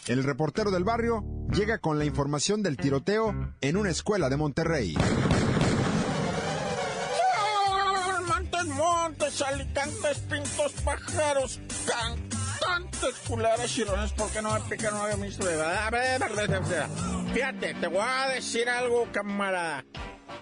El 0.07 0.23
reportero 0.23 0.71
del 0.71 0.83
barrio 0.83 1.23
llega 1.51 1.79
con 1.79 1.97
la 1.97 2.05
información 2.05 2.61
del 2.63 2.77
tiroteo 2.77 3.33
en 3.59 3.75
una 3.75 3.89
escuela 3.89 4.29
de 4.29 4.37
Monterrey. 4.37 4.95
Alicantes, 9.41 10.19
pintos, 10.29 10.71
pájaros, 10.83 11.59
cantantes, 11.85 13.15
culeras, 13.27 13.67
chirones, 13.67 14.11
¿por 14.13 14.29
qué 14.31 14.41
no 14.41 14.53
me 14.53 14.59
pican 14.61 14.93
no 14.93 15.03
había 15.03 15.15
visto 15.15 15.45
de 15.45 15.55
verdad? 15.55 15.87
A 15.87 15.89
ver, 15.89 16.23
a 16.23 16.27
ver, 16.27 16.53
a 16.55 16.59
ver. 16.59 16.85
Fíjate, 17.33 17.73
te 17.75 17.87
voy 17.87 18.03
a 18.03 18.29
decir 18.29 18.69
algo, 18.69 19.07
camarada. 19.11 19.85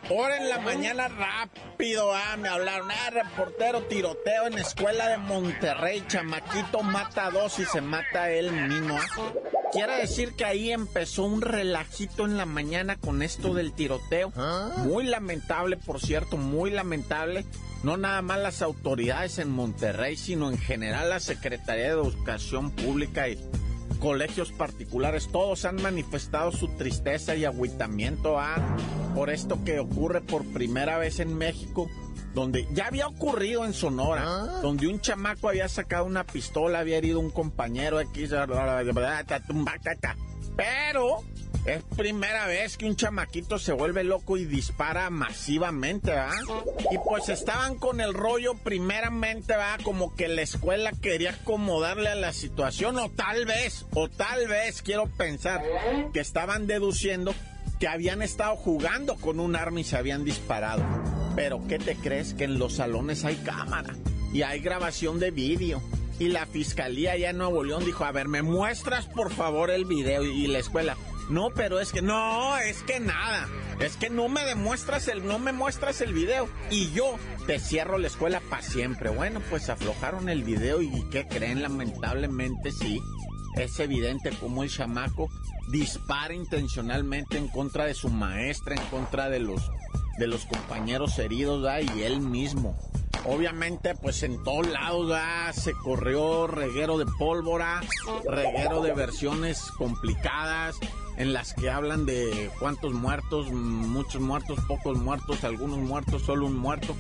Ahora 0.09 0.37
en 0.37 0.49
la 0.49 0.59
mañana 0.59 1.07
rápido, 1.07 2.13
ah, 2.13 2.37
me 2.37 2.47
hablaron, 2.47 2.89
ah, 2.91 3.09
reportero, 3.09 3.83
tiroteo 3.83 4.45
en 4.45 4.59
escuela 4.59 5.07
de 5.07 5.17
Monterrey, 5.17 6.03
chamaquito 6.07 6.83
mata 6.83 7.25
a 7.25 7.31
dos 7.31 7.57
y 7.57 7.65
se 7.65 7.81
mata 7.81 8.29
él 8.29 8.51
mismo, 8.51 8.99
ah. 8.99 9.33
quiere 9.71 9.97
decir 9.97 10.35
que 10.35 10.45
ahí 10.45 10.71
empezó 10.71 11.23
un 11.23 11.41
relajito 11.41 12.25
en 12.25 12.37
la 12.37 12.45
mañana 12.45 12.97
con 12.97 13.23
esto 13.23 13.55
del 13.55 13.73
tiroteo. 13.73 14.31
Muy 14.77 15.05
lamentable, 15.05 15.75
por 15.77 15.99
cierto, 15.99 16.37
muy 16.37 16.69
lamentable. 16.69 17.43
No 17.85 17.97
nada 17.97 18.23
más 18.23 18.39
las 18.39 18.63
autoridades 18.63 19.37
en 19.37 19.51
Monterrey, 19.51 20.17
sino 20.17 20.49
en 20.49 20.57
general 20.57 21.11
la 21.11 21.19
Secretaría 21.19 21.83
de 21.83 21.91
Educación 21.91 22.71
Pública 22.71 23.29
y 23.29 23.37
colegios 23.99 24.51
particulares, 24.51 25.29
todos 25.31 25.65
han 25.65 25.79
manifestado 25.79 26.51
su 26.51 26.67
tristeza 26.69 27.35
y 27.35 27.45
agüitamiento 27.45 28.39
ah, 28.39 28.55
por 29.13 29.29
esto 29.29 29.63
que 29.63 29.77
ocurre 29.79 30.21
por 30.21 30.51
primera 30.51 30.97
vez 30.97 31.19
en 31.19 31.37
México, 31.37 31.87
donde 32.33 32.67
ya 32.73 32.87
había 32.87 33.05
ocurrido 33.05 33.65
en 33.65 33.73
Sonora, 33.73 34.23
donde 34.63 34.87
un 34.87 34.99
chamaco 34.99 35.49
había 35.49 35.69
sacado 35.69 36.05
una 36.05 36.23
pistola, 36.23 36.79
había 36.79 36.97
herido 36.97 37.19
a 37.19 37.21
un 37.21 37.29
compañero 37.29 37.99
X, 37.99 38.31
pero 40.55 41.23
es 41.65 41.83
primera 41.95 42.45
vez 42.45 42.77
que 42.77 42.85
un 42.85 42.95
chamaquito 42.95 43.57
se 43.57 43.73
vuelve 43.73 44.03
loco 44.03 44.37
y 44.37 44.45
dispara 44.45 45.09
masivamente, 45.09 46.11
¿verdad? 46.11 46.31
Y 46.91 46.97
pues 46.99 47.29
estaban 47.29 47.75
con 47.75 48.01
el 48.01 48.13
rollo 48.13 48.53
primeramente, 48.53 49.53
¿verdad? 49.53 49.79
Como 49.83 50.15
que 50.15 50.27
la 50.27 50.43
escuela 50.43 50.91
quería 50.91 51.31
acomodarle 51.31 52.09
a 52.09 52.15
la 52.15 52.33
situación, 52.33 52.99
o 52.99 53.09
tal 53.09 53.45
vez, 53.45 53.85
o 53.95 54.09
tal 54.09 54.47
vez, 54.47 54.81
quiero 54.83 55.07
pensar, 55.07 55.63
que 56.13 56.19
estaban 56.19 56.67
deduciendo 56.67 57.33
que 57.79 57.87
habían 57.87 58.21
estado 58.21 58.55
jugando 58.55 59.15
con 59.15 59.39
un 59.39 59.55
arma 59.55 59.79
y 59.79 59.83
se 59.83 59.97
habían 59.97 60.23
disparado. 60.23 60.83
Pero 61.35 61.65
¿qué 61.67 61.79
te 61.79 61.95
crees? 61.95 62.33
Que 62.33 62.45
en 62.45 62.59
los 62.59 62.75
salones 62.75 63.25
hay 63.25 63.35
cámara 63.37 63.95
y 64.31 64.43
hay 64.43 64.59
grabación 64.59 65.19
de 65.19 65.31
vídeo. 65.31 65.81
Y 66.19 66.29
la 66.29 66.45
fiscalía 66.45 67.17
ya 67.17 67.31
en 67.31 67.37
Nuevo 67.37 67.63
León 67.63 67.83
dijo, 67.85 68.05
a 68.05 68.11
ver, 68.11 68.27
me 68.27 68.41
muestras 68.41 69.05
por 69.05 69.31
favor 69.31 69.69
el 69.69 69.85
video 69.85 70.23
y 70.23 70.47
la 70.47 70.59
escuela. 70.59 70.95
No, 71.29 71.49
pero 71.55 71.79
es 71.79 71.91
que 71.91 72.01
no, 72.01 72.57
es 72.57 72.83
que 72.83 72.99
nada. 72.99 73.47
Es 73.79 73.97
que 73.97 74.09
no 74.09 74.29
me 74.29 74.45
demuestras 74.45 75.07
el, 75.07 75.25
no 75.25 75.39
me 75.39 75.51
muestras 75.51 75.99
el 76.01 76.13
video 76.13 76.47
y 76.69 76.91
yo 76.91 77.17
te 77.47 77.59
cierro 77.59 77.97
la 77.97 78.07
escuela 78.07 78.41
para 78.49 78.61
siempre. 78.61 79.09
Bueno, 79.09 79.41
pues 79.49 79.69
aflojaron 79.69 80.29
el 80.29 80.43
video 80.43 80.81
y 80.81 81.03
¿qué 81.09 81.27
creen? 81.27 81.61
Lamentablemente 81.61 82.71
sí. 82.71 83.01
Es 83.57 83.79
evidente 83.79 84.31
como 84.39 84.63
el 84.63 84.69
chamaco 84.69 85.29
dispara 85.71 86.33
intencionalmente 86.33 87.37
en 87.37 87.47
contra 87.47 87.85
de 87.85 87.93
su 87.93 88.09
maestra, 88.09 88.75
en 88.75 88.85
contra 88.87 89.29
de 89.29 89.39
los 89.39 89.71
de 90.17 90.27
los 90.27 90.45
compañeros 90.45 91.17
heridos 91.19 91.63
¿da? 91.63 91.81
y 91.81 92.03
él 92.03 92.21
mismo. 92.21 92.77
Obviamente, 93.27 93.95
pues 93.95 94.21
en 94.23 94.43
todos 94.43 94.67
lados 94.67 95.11
se 95.55 95.73
corrió 95.73 96.47
reguero 96.47 96.97
de 96.97 97.05
pólvora, 97.05 97.81
reguero 98.29 98.81
de 98.81 98.93
versiones 98.93 99.61
complicadas, 99.77 100.77
en 101.17 101.33
las 101.33 101.53
que 101.53 101.69
hablan 101.69 102.05
de 102.05 102.51
cuántos 102.59 102.93
muertos, 102.93 103.51
muchos 103.51 104.21
muertos, 104.21 104.59
pocos 104.67 104.97
muertos, 104.97 105.43
algunos 105.43 105.79
muertos, 105.79 106.21
solo 106.23 106.45
un 106.45 106.57
muerto. 106.57 106.95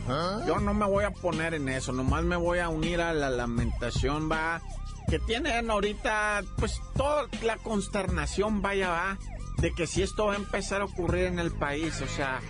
Yo 0.47 0.59
no 0.59 0.73
me 0.73 0.85
voy 0.85 1.03
a 1.03 1.11
poner 1.11 1.53
en 1.53 1.69
eso, 1.69 1.91
nomás 1.91 2.23
me 2.23 2.35
voy 2.35 2.59
a 2.59 2.69
unir 2.69 3.01
a 3.01 3.13
la 3.13 3.29
lamentación, 3.29 4.31
va, 4.31 4.61
que 5.09 5.19
tienen 5.19 5.69
ahorita, 5.69 6.43
pues 6.57 6.81
toda 6.95 7.27
la 7.43 7.57
consternación, 7.57 8.61
vaya, 8.61 8.89
va, 8.89 9.17
de 9.57 9.73
que 9.73 9.87
si 9.87 10.03
esto 10.03 10.27
va 10.27 10.33
a 10.33 10.37
empezar 10.37 10.81
a 10.81 10.85
ocurrir 10.85 11.25
en 11.25 11.39
el 11.39 11.51
país, 11.51 12.01
o 12.01 12.07
sea, 12.07 12.41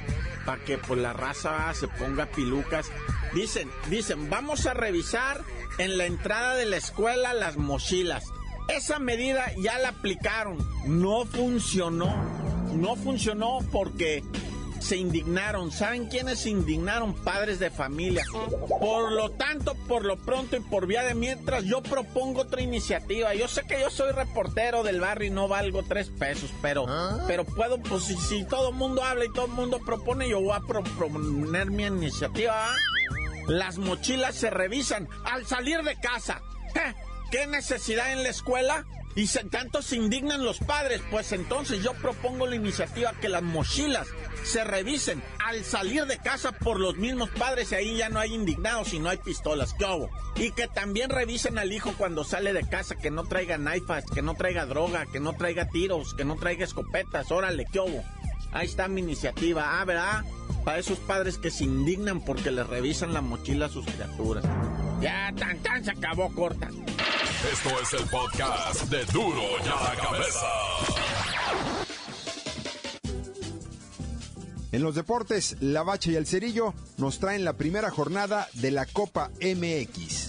para 0.46 0.64
que 0.64 0.78
pues 0.78 1.00
la 1.00 1.14
raza 1.14 1.74
se 1.74 1.88
ponga 1.88 2.28
pilucas. 2.28 2.92
Dicen, 3.34 3.70
dicen, 3.90 4.30
vamos 4.30 4.66
a 4.66 4.74
revisar 4.74 5.44
en 5.78 5.98
la 5.98 6.06
entrada 6.06 6.56
de 6.56 6.66
la 6.66 6.78
escuela 6.78 7.34
las 7.34 7.58
mochilas. 7.58 8.26
Esa 8.68 9.00
medida 9.00 9.52
ya 9.58 9.78
la 9.80 9.90
aplicaron, 9.90 10.58
no 10.88 11.26
funcionó, 11.26 12.16
no 12.74 12.96
funcionó 12.96 13.60
porque 13.72 14.24
se 14.79 14.98
indignaron. 14.98 15.72
¿Saben 15.72 16.08
quiénes 16.08 16.39
se 16.39 16.50
indignaron? 16.50 17.13
Padres 17.13 17.60
de 17.60 17.70
familia. 17.72 18.24
Por 18.79 19.12
lo 19.12 19.32
tanto, 19.32 19.75
por 19.88 20.05
lo 20.05 20.17
pronto 20.17 20.55
y 20.55 20.59
por 20.59 20.88
vía 20.88 21.03
de 21.03 21.16
mientras, 21.16 21.64
yo 21.64 21.81
propongo 21.81 22.42
otra 22.42 22.61
iniciativa. 22.61 23.33
Yo 23.33 23.48
sé 23.48 23.64
que 23.68 23.79
yo 23.79 23.90
soy 23.90 24.11
reportero 24.11 24.83
del 24.83 25.00
barrio 25.01 25.27
y 25.27 25.31
no 25.31 25.48
valgo 25.48 25.83
tres 25.83 26.09
pesos, 26.09 26.51
pero, 26.61 26.85
pero 27.27 27.46
puedo, 27.46 27.79
pues 27.79 28.03
si, 28.05 28.16
si 28.18 28.44
todo 28.46 28.70
el 28.70 28.75
mundo 28.75 29.03
habla 29.03 29.25
y 29.25 29.31
todo 29.33 29.46
el 29.46 29.51
mundo 29.53 29.79
propone, 29.85 30.29
yo 30.29 30.42
voy 30.42 30.55
a 30.55 30.59
pro- 30.61 30.83
proponer 30.83 31.72
mi 31.72 31.85
iniciativa. 31.85 32.53
¿ah? 32.72 32.75
Las 33.48 33.77
mochilas 33.77 34.35
se 34.35 34.50
revisan 34.50 35.07
al 35.24 35.46
salir 35.46 35.81
de 35.83 36.00
casa. 36.00 36.42
¿Qué 37.31 37.48
necesidad 37.48 38.11
en 38.11 38.24
la 38.24 38.29
escuela? 38.29 38.85
Y 39.16 39.28
se, 39.28 39.46
tanto 39.46 39.82
se 39.82 39.96
indignan 39.96 40.44
los 40.44 40.60
padres, 40.60 41.01
pues 41.10 41.32
entonces 41.32 41.82
yo 41.82 41.94
propongo 41.94 42.48
la 42.48 42.56
iniciativa 42.56 43.14
que 43.22 43.30
las 43.30 43.42
mochilas 43.42 44.08
se 44.44 44.64
revisen 44.66 45.24
al 45.40 45.64
salir 45.64 46.06
de 46.06 46.18
casa 46.18 46.51
por 46.51 46.82
los 46.82 46.98
mismos 46.98 47.30
padres 47.30 47.72
y 47.72 47.75
ahí 47.75 47.98
ya 47.98 48.10
no 48.10 48.20
hay 48.20 48.34
indignados 48.34 48.94
y 48.94 49.00
no 49.00 49.08
hay 49.08 49.18
pistolas, 49.18 49.74
¿qué 49.74 49.86
hago? 49.86 50.10
Y 50.36 50.51
que 50.51 50.68
también 50.68 51.10
revisen 51.10 51.58
al 51.58 51.72
hijo 51.72 51.94
cuando 51.98 52.25
sale 52.25 52.51
de 52.51 52.68
casa, 52.68 52.96
que 52.96 53.10
no 53.10 53.24
traiga 53.24 53.58
naifas, 53.58 54.04
que 54.06 54.22
no 54.22 54.36
traiga 54.36 54.66
droga, 54.66 55.06
que 55.06 55.22
no 55.22 55.34
traiga 55.34 55.70
tiros, 55.70 56.14
que 56.14 56.25
no 56.25 56.36
traiga 56.36 56.66
escopetas, 56.66 57.32
órale, 57.32 57.66
¿qué 57.72 57.80
hago? 57.80 58.04
Ahí 58.51 58.68
está 58.68 58.88
mi 58.88 59.01
iniciativa, 59.01 59.80
ah, 59.82 59.86
¿verdad? 59.86 60.24
Para 60.64 60.80
esos 60.80 61.00
padres 61.00 61.38
que 61.38 61.51
se 61.51 61.64
indignan 61.64 62.24
porque 62.24 62.51
les 62.51 62.68
revisan 62.68 63.14
la 63.14 63.22
mochila 63.22 63.68
a 63.68 63.70
sus 63.70 63.86
criaturas. 63.86 64.44
Ya, 65.01 65.34
tan 65.38 65.58
tan 65.60 65.84
se 65.84 65.92
acabó 65.92 66.34
corta. 66.34 66.70
Esto 67.44 67.70
es 67.82 67.94
el 68.02 68.10
podcast 68.10 68.84
de 68.90 69.06
Duro 69.06 69.42
y 69.64 69.68
a 69.68 69.84
la 69.84 69.96
Cabeza. 70.02 70.48
En 74.72 74.82
los 74.82 74.96
deportes, 74.96 75.58
la 75.60 75.84
Bacha 75.84 76.12
y 76.12 76.16
el 76.16 76.26
Cerillo 76.26 76.74
nos 76.98 77.20
traen 77.20 77.46
la 77.46 77.54
primera 77.54 77.92
jornada 77.92 78.48
de 78.54 78.72
la 78.72 78.86
Copa 78.86 79.30
MX. 79.42 80.25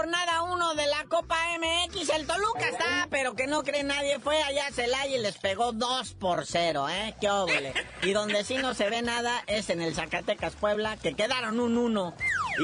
Jornada 0.00 0.44
1 0.44 0.74
de 0.76 0.86
la 0.86 1.04
Copa 1.10 1.36
MX. 1.58 2.08
El 2.08 2.26
Toluca 2.26 2.66
está, 2.70 3.06
pero 3.10 3.34
que 3.34 3.46
no 3.46 3.62
cree 3.62 3.82
nadie. 3.82 4.18
Fue 4.18 4.42
allá 4.42 4.68
a 4.68 4.72
Celaya 4.72 5.14
y 5.14 5.20
les 5.20 5.36
pegó 5.36 5.72
2 5.72 6.14
por 6.14 6.46
0, 6.46 6.88
¿eh? 6.88 7.14
¡Qué 7.20 7.28
óvole! 7.28 7.74
Y 8.02 8.12
donde 8.12 8.42
sí 8.42 8.56
no 8.56 8.72
se 8.72 8.88
ve 8.88 9.02
nada 9.02 9.42
es 9.46 9.68
en 9.68 9.82
el 9.82 9.94
Zacatecas 9.94 10.54
Puebla, 10.54 10.96
que 10.96 11.12
quedaron 11.12 11.60
un 11.60 11.76
1. 11.76 12.14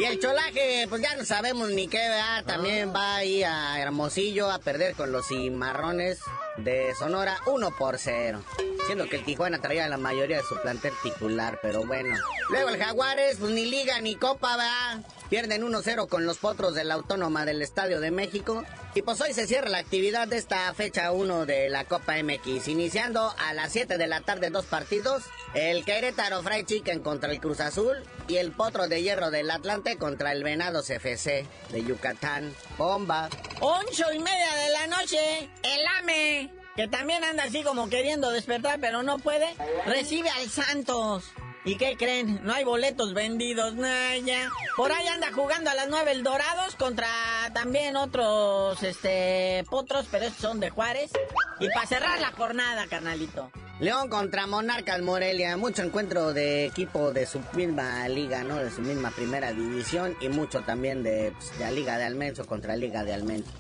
Y 0.01 0.05
el 0.05 0.19
cholaje, 0.19 0.87
pues 0.89 1.03
ya 1.03 1.15
no 1.15 1.27
sabemos 1.27 1.69
ni 1.69 1.89
qué, 1.89 1.99
¿verdad? 1.99 2.43
También 2.47 2.95
va 2.95 3.17
ahí 3.17 3.43
a 3.43 3.79
Hermosillo 3.83 4.51
a 4.51 4.59
perder 4.59 4.95
con 4.95 5.13
los 5.13 5.29
cimarrones 5.29 6.21
de 6.59 6.95
Sonora 6.99 7.39
1 7.47 7.71
por 7.77 7.99
0. 7.99 8.43
Siendo 8.87 9.09
que 9.09 9.17
el 9.17 9.25
Tijuana 9.25 9.61
traía 9.61 9.89
la 9.89 9.97
mayoría 9.97 10.37
de 10.37 10.43
su 10.45 10.57
plantel 10.61 10.93
titular, 11.03 11.59
pero 11.61 11.85
bueno. 11.85 12.17
Luego 12.51 12.69
el 12.69 12.79
Jaguares, 12.79 13.39
pues 13.39 13.51
ni 13.51 13.65
liga 13.65 14.01
ni 14.01 14.15
copa, 14.15 14.57
¿verdad? 14.57 15.05
Pierden 15.29 15.63
1-0 15.63 16.09
con 16.09 16.25
los 16.25 16.39
potros 16.39 16.75
de 16.75 16.85
la 16.85 16.95
Autónoma 16.95 17.45
del 17.45 17.63
Estadio 17.63 18.01
de 18.01 18.13
México. 18.13 18.65
Y 18.95 19.03
pues 19.03 19.21
hoy 19.21 19.35
se 19.35 19.47
cierra 19.47 19.69
la 19.69 19.79
actividad 19.79 20.29
de 20.29 20.39
esta 20.39 20.73
fecha 20.73 21.11
1 21.11 21.47
de 21.47 21.69
la 21.69 21.85
Copa 21.85 22.15
MX. 22.23 22.69
Iniciando 22.69 23.35
a 23.37 23.53
las 23.53 23.73
7 23.73 23.99
de 23.99 24.07
la 24.07 24.21
tarde 24.21 24.51
dos 24.51 24.67
partidos. 24.67 25.25
El 25.53 25.85
Querétaro 25.85 26.43
Fried 26.43 26.65
Chicken 26.65 27.01
contra 27.01 27.31
el 27.33 27.41
Cruz 27.41 27.61
Azul. 27.61 27.97
Y 28.29 28.37
el 28.37 28.53
Potro 28.53 28.87
de 28.87 29.03
Hierro 29.03 29.31
del 29.31 29.51
Atlante 29.51 29.97
contra 29.97 30.33
el 30.33 30.45
Venados 30.45 30.89
FC 30.91 31.45
de 31.73 31.85
Yucatán. 31.85 32.55
Bomba. 32.79 33.29
Oncho 33.61 34.13
y 34.13 34.19
media 34.19 34.55
de 34.55 34.73
la 34.73 34.87
noche. 34.87 35.51
El 35.63 35.87
AME. 35.99 36.51
Que 36.75 36.89
también 36.89 37.25
anda 37.25 37.45
así 37.45 37.63
como 37.63 37.89
queriendo 37.89 38.31
despertar, 38.31 38.79
pero 38.81 39.03
no 39.03 39.19
puede. 39.19 39.55
Recibe 39.87 40.29
al 40.29 40.51
Santos. 40.51 41.25
¿Y 41.65 41.77
qué 41.77 41.97
creen? 41.97 42.41
No 42.45 42.53
hay 42.53 42.63
boletos 42.63 43.13
vendidos, 43.13 43.75
Naya. 43.75 44.51
Por 44.77 44.93
ahí 44.93 45.09
anda 45.09 45.33
jugando 45.33 45.71
a 45.71 45.75
las 45.75 45.89
9 45.89 46.13
el 46.13 46.23
Dorados 46.23 46.77
contra 46.77 47.09
también 47.55 47.97
otros, 47.97 48.81
este, 48.85 49.65
potros, 49.69 50.07
pero 50.11 50.27
estos 50.27 50.43
son 50.43 50.61
de 50.61 50.71
Juárez. 50.71 51.11
Y 51.59 51.69
para 51.71 51.87
cerrar 51.87 52.21
la 52.21 52.31
jornada, 52.31 52.87
carnalito. 52.87 53.51
León 53.79 54.09
contra 54.09 54.47
Monarcas 54.47 55.03
Morelia, 55.03 55.55
mucho 55.59 55.83
encuentro 55.83 56.33
de 56.33 56.65
equipo 56.65 57.13
de 57.13 57.27
su 57.27 57.43
misma 57.53 58.09
liga, 58.09 58.43
¿no? 58.43 58.57
De 58.57 58.71
su 58.71 58.81
misma 58.81 59.11
primera 59.11 59.53
división 59.53 60.17
y 60.19 60.31
mucho 60.31 60.63
también 60.63 61.03
de, 61.03 61.35
pues, 61.37 61.59
de 61.59 61.65
la 61.65 61.71
Liga 61.71 61.99
de 61.99 62.05
Almenso 62.05 62.47
contra 62.47 62.75
Liga 62.75 63.05
de 63.05 63.13
Almenso. 63.13 63.51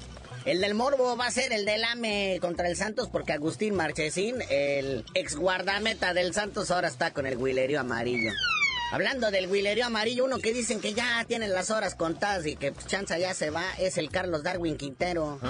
El 0.46 0.62
del 0.62 0.74
Morbo 0.74 1.18
va 1.18 1.26
a 1.26 1.30
ser 1.30 1.52
el 1.52 1.66
del 1.66 1.84
AME 1.84 2.38
contra 2.40 2.66
el 2.68 2.76
Santos 2.76 3.10
porque 3.12 3.34
Agustín 3.34 3.74
Marchesín, 3.74 4.36
el 4.48 5.04
ex 5.12 5.36
guardameta 5.36 6.14
del 6.14 6.32
Santos, 6.32 6.70
ahora 6.70 6.88
está 6.88 7.12
con 7.12 7.26
el 7.26 7.36
huilerio 7.36 7.80
amarillo. 7.80 8.30
Hablando 8.92 9.32
del 9.32 9.50
huilerío 9.50 9.86
amarillo, 9.86 10.24
uno 10.24 10.38
que 10.38 10.52
dicen 10.52 10.80
que 10.80 10.94
ya 10.94 11.24
tienen 11.26 11.52
las 11.52 11.70
horas 11.70 11.96
contadas 11.96 12.46
y 12.46 12.54
que 12.54 12.70
pues, 12.70 12.86
chanza 12.86 13.18
ya 13.18 13.34
se 13.34 13.50
va, 13.50 13.64
es 13.78 13.98
el 13.98 14.10
Carlos 14.10 14.44
Darwin 14.44 14.76
Quintero. 14.76 15.40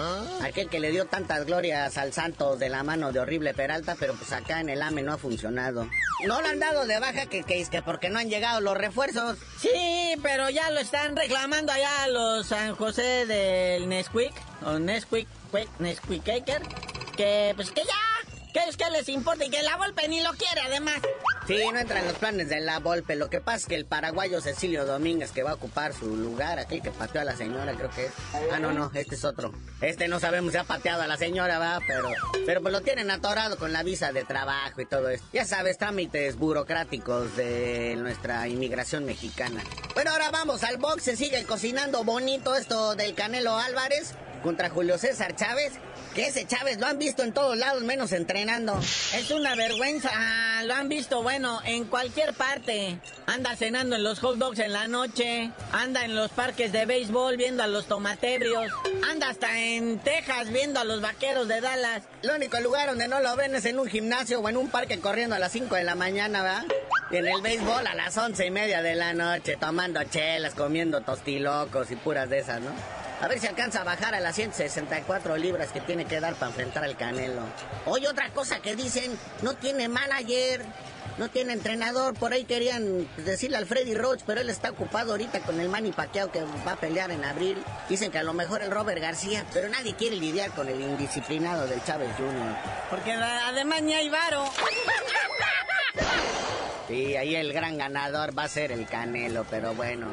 Aquel 0.43 0.71
que 0.71 0.81
le 0.81 0.91
dio 0.91 1.05
tantas 1.05 1.45
glorias 1.45 1.99
al 1.99 2.15
Santos 2.15 2.59
de 2.59 2.71
la 2.71 2.83
mano 2.83 3.13
de 3.13 3.21
horrible 3.21 3.53
Peralta, 3.53 3.95
pero 4.01 4.15
pues 4.15 4.33
acá 4.33 4.61
en 4.61 4.71
el 4.71 4.81
AME 4.81 5.03
no 5.03 5.13
ha 5.13 5.19
funcionado. 5.19 5.87
No 6.25 6.41
lo 6.41 6.49
han 6.49 6.59
dado 6.59 6.87
de 6.87 6.99
baja 6.99 7.27
que, 7.27 7.43
que 7.43 7.61
es 7.61 7.69
que 7.69 7.83
porque 7.83 8.09
no 8.09 8.19
han 8.19 8.31
llegado 8.31 8.61
los 8.63 8.77
refuerzos. 8.77 9.37
Sí, 9.61 10.15
pero 10.23 10.49
ya 10.49 10.71
lo 10.71 10.81
están 10.81 11.15
reclamando 11.15 11.73
allá 11.73 12.09
los 12.09 12.47
San 12.47 12.75
José 12.75 13.27
del 13.27 13.87
Nesquik, 13.89 14.33
o 14.65 14.79
Nesquik, 14.79 15.29
Nesquikaker, 15.79 16.63
que 17.17 17.53
pues 17.55 17.71
que 17.71 17.83
ya, 17.83 18.53
que 18.55 18.69
es 18.69 18.79
que 18.79 18.91
les 18.91 19.11
importa 19.11 19.45
y 19.45 19.51
que 19.51 19.63
la 19.63 19.77
Volpe 19.77 20.09
ni 20.09 20.23
lo 20.23 20.33
quiere 20.33 20.63
además. 20.63 21.01
Sí, 21.47 21.61
no 21.73 21.79
entra 21.79 22.01
en 22.01 22.09
los 22.09 22.17
planes 22.17 22.49
de 22.49 22.61
la 22.61 22.81
Volpe. 22.81 23.15
Lo 23.15 23.31
que 23.31 23.41
pasa 23.41 23.59
es 23.59 23.67
que 23.67 23.75
el 23.77 23.87
paraguayo 23.87 24.41
Cecilio 24.41 24.85
Domínguez, 24.85 25.31
que 25.31 25.45
va 25.45 25.53
a 25.53 25.55
ocupar 25.55 25.93
su 25.93 26.17
lugar, 26.17 26.59
aquel 26.59 26.83
que 26.83 26.91
pateó 26.91 27.21
a 27.21 27.25
la 27.25 27.37
señora, 27.37 27.73
creo 27.75 27.91
que 27.91 28.07
es. 28.07 28.13
Ah, 28.53 28.59
no, 28.59 28.73
no, 28.73 28.91
este 28.95 29.15
es 29.15 29.25
otro. 29.25 29.53
Este 29.81 30.09
no 30.09 30.19
sabemos 30.19 30.53
si 30.53 30.59
ha 30.59 30.65
pateado 30.65 31.03
a 31.03 31.07
la 31.07 31.17
señora, 31.17 31.59
va, 31.59 31.79
pero. 31.87 32.09
Pero 32.45 32.63
pues 32.63 32.73
lo 32.73 32.81
tienen 32.81 33.11
atorado 33.13 33.59
con 33.59 33.73
la 33.73 33.85
visa 33.85 34.13
de 34.13 34.25
trabajo 34.25 34.81
y 34.81 34.87
todo 34.87 35.09
esto. 35.09 35.27
Ya 35.33 35.45
sabes, 35.45 35.79
trámites 35.79 36.37
burocráticos 36.37 37.37
de 37.37 37.95
nuestra 37.97 38.49
inmigración 38.49 39.05
mexicana. 39.05 39.63
Bueno, 39.95 40.11
ahora 40.11 40.31
vamos 40.33 40.65
al 40.65 40.79
box. 40.79 41.05
Se 41.05 41.17
sigue 41.17 41.45
cocinando 41.45 42.03
bonito 42.03 42.57
esto 42.57 42.97
del 42.97 43.15
Canelo 43.15 43.57
Álvarez 43.57 44.15
contra 44.43 44.71
Julio 44.71 44.99
César 44.99 45.35
Chávez. 45.37 45.73
Que 46.15 46.29
ese 46.29 46.47
Chávez 46.47 46.79
lo 46.79 46.87
han 46.87 46.99
visto 46.99 47.23
en 47.23 47.33
todos 47.33 47.59
lados, 47.59 47.83
menos 47.83 48.11
entrenando. 48.13 48.79
Es 49.15 49.31
una 49.31 49.55
vergüenza. 49.55 50.11
Ah, 50.15 50.63
lo 50.65 50.73
han 50.73 50.89
visto, 50.89 51.23
bueno, 51.23 51.61
en 51.67 51.85
cualquier 51.85 52.33
parte. 52.33 52.99
Anda 53.27 53.55
cenando 53.55 53.97
en 53.97 54.03
los 54.03 54.21
hot 54.21 54.39
dogs 54.39 54.59
en 54.61 54.73
la 54.73 54.89
noche. 54.89 55.51
Anda 55.73 56.07
en 56.07 56.15
los 56.15 56.31
parques 56.31 56.73
de 56.73 56.87
béisbol 56.87 57.37
viendo 57.37 57.63
a 57.63 57.67
los 57.67 57.87
tomatebrios. 57.87 58.73
Anda 59.11 59.29
hasta 59.29 59.61
en 59.61 59.99
Texas 59.99 60.51
viendo 60.51 60.81
a 60.81 60.85
los 60.85 61.03
vaqueros 61.03 61.49
de 61.49 61.61
Dallas. 61.61 62.05
El 62.23 62.31
único 62.31 62.61
lugar 62.61 62.89
donde 62.89 63.09
no 63.09 63.21
lo 63.21 63.37
ven 63.37 63.55
es 63.55 63.67
en 63.67 63.79
un 63.79 63.87
gimnasio 63.87 64.41
o 64.41 64.49
en 64.49 64.57
un 64.57 64.69
parque 64.69 64.99
corriendo 65.01 65.37
a 65.37 65.39
las 65.39 65.53
5 65.53 65.75
de 65.75 65.85
la 65.85 65.97
mañana, 65.97 66.43
¿verdad? 66.43 66.65
Y 67.11 67.17
en 67.17 67.29
el 67.29 67.43
béisbol 67.43 67.87
a 67.87 67.95
las 67.95 68.17
once 68.17 68.47
y 68.47 68.51
media 68.51 68.81
de 68.81 68.95
la 68.95 69.13
noche, 69.13 69.57
tomando 69.61 70.03
chelas, 70.05 70.55
comiendo 70.55 71.03
tostilocos 71.03 71.91
y 71.91 71.97
puras 71.97 72.31
de 72.31 72.39
esas, 72.39 72.61
¿no? 72.63 72.71
A 73.21 73.29
ver 73.29 73.41
si 73.41 73.47
alcanza 73.47 73.81
a 73.81 73.85
bajar 73.85 74.15
a 74.15 74.21
las 74.21 74.35
164 74.37 75.37
libras 75.39 75.73
que 75.73 75.81
tiene 75.81 76.05
que 76.05 76.21
dar 76.21 76.35
para 76.35 76.49
enfrentar 76.49 76.85
al 76.85 76.97
Canelo. 76.97 77.43
Oye, 77.87 78.09
otra 78.09 78.31
cosa 78.31 78.61
que 78.61 78.77
dicen, 78.77 79.19
no 79.41 79.55
tiene 79.55 79.89
manager, 79.89 80.63
no 81.17 81.31
tiene 81.31 81.55
entrenador. 81.55 82.15
Por 82.15 82.35
ahí 82.35 82.45
querían 82.45 83.09
decirle 83.25 83.57
al 83.57 83.65
Freddy 83.65 83.95
Roach, 83.95 84.21
pero 84.27 84.43
él 84.43 84.51
está 84.51 84.71
ocupado 84.71 85.13
ahorita 85.13 85.41
con 85.41 85.59
el 85.61 85.71
Manny 85.71 85.93
Pacquiao 85.93 86.31
que 86.31 86.43
va 86.67 86.73
a 86.73 86.77
pelear 86.77 87.11
en 87.11 87.25
abril. 87.25 87.63
Dicen 87.89 88.11
que 88.11 88.19
a 88.19 88.23
lo 88.23 88.35
mejor 88.35 88.63
el 88.63 88.71
Robert 88.71 89.01
García, 89.01 89.47
pero 89.53 89.71
nadie 89.71 89.95
quiere 89.95 90.17
lidiar 90.17 90.51
con 90.51 90.69
el 90.69 90.79
indisciplinado 90.79 91.67
del 91.67 91.83
Chávez 91.85 92.11
Jr. 92.19 92.57
Porque 92.91 93.13
además 93.13 93.83
ni 93.83 93.95
hay 93.95 94.11
varo. 94.11 94.45
Sí, 96.89 97.17
ahí 97.17 97.35
el 97.35 97.53
gran 97.53 97.79
ganador 97.79 98.37
va 98.39 98.45
a 98.45 98.49
ser 98.49 98.71
el 98.71 98.87
Canelo, 98.87 99.45
pero 99.51 99.75
bueno, 99.75 100.07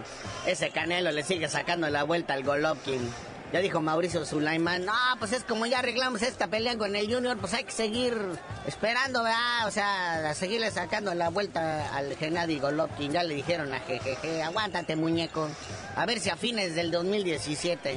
ese 0.47 0.71
Canelo 0.71 1.11
le 1.11 1.23
sigue 1.23 1.47
sacando 1.47 1.87
la 1.89 2.03
vuelta 2.03 2.33
al 2.33 2.43
Golovkin. 2.43 3.11
Ya 3.53 3.59
dijo 3.59 3.81
Mauricio 3.81 4.25
Sulaimán, 4.25 4.83
no, 4.83 4.93
pues 5.19 5.31
es 5.31 5.43
como 5.43 5.67
ya 5.67 5.77
arreglamos 5.77 6.23
esta 6.23 6.47
pelea 6.47 6.75
con 6.75 6.95
el 6.95 7.13
Junior, 7.13 7.37
pues 7.37 7.53
hay 7.53 7.63
que 7.65 7.71
seguir 7.71 8.17
esperando, 8.65 9.21
¿verdad? 9.21 9.67
O 9.67 9.71
sea, 9.71 10.31
a 10.31 10.33
seguirle 10.33 10.71
sacando 10.71 11.13
la 11.13 11.29
vuelta 11.29 11.95
al 11.95 12.15
Gennady 12.15 12.57
Golovkin. 12.57 13.11
Ya 13.11 13.21
le 13.21 13.35
dijeron 13.35 13.71
a 13.71 13.79
jejeje, 13.81 14.41
aguántate 14.41 14.95
muñeco, 14.95 15.47
a 15.95 16.05
ver 16.07 16.19
si 16.19 16.31
a 16.31 16.35
fines 16.35 16.73
del 16.73 16.89
2017. 16.89 17.93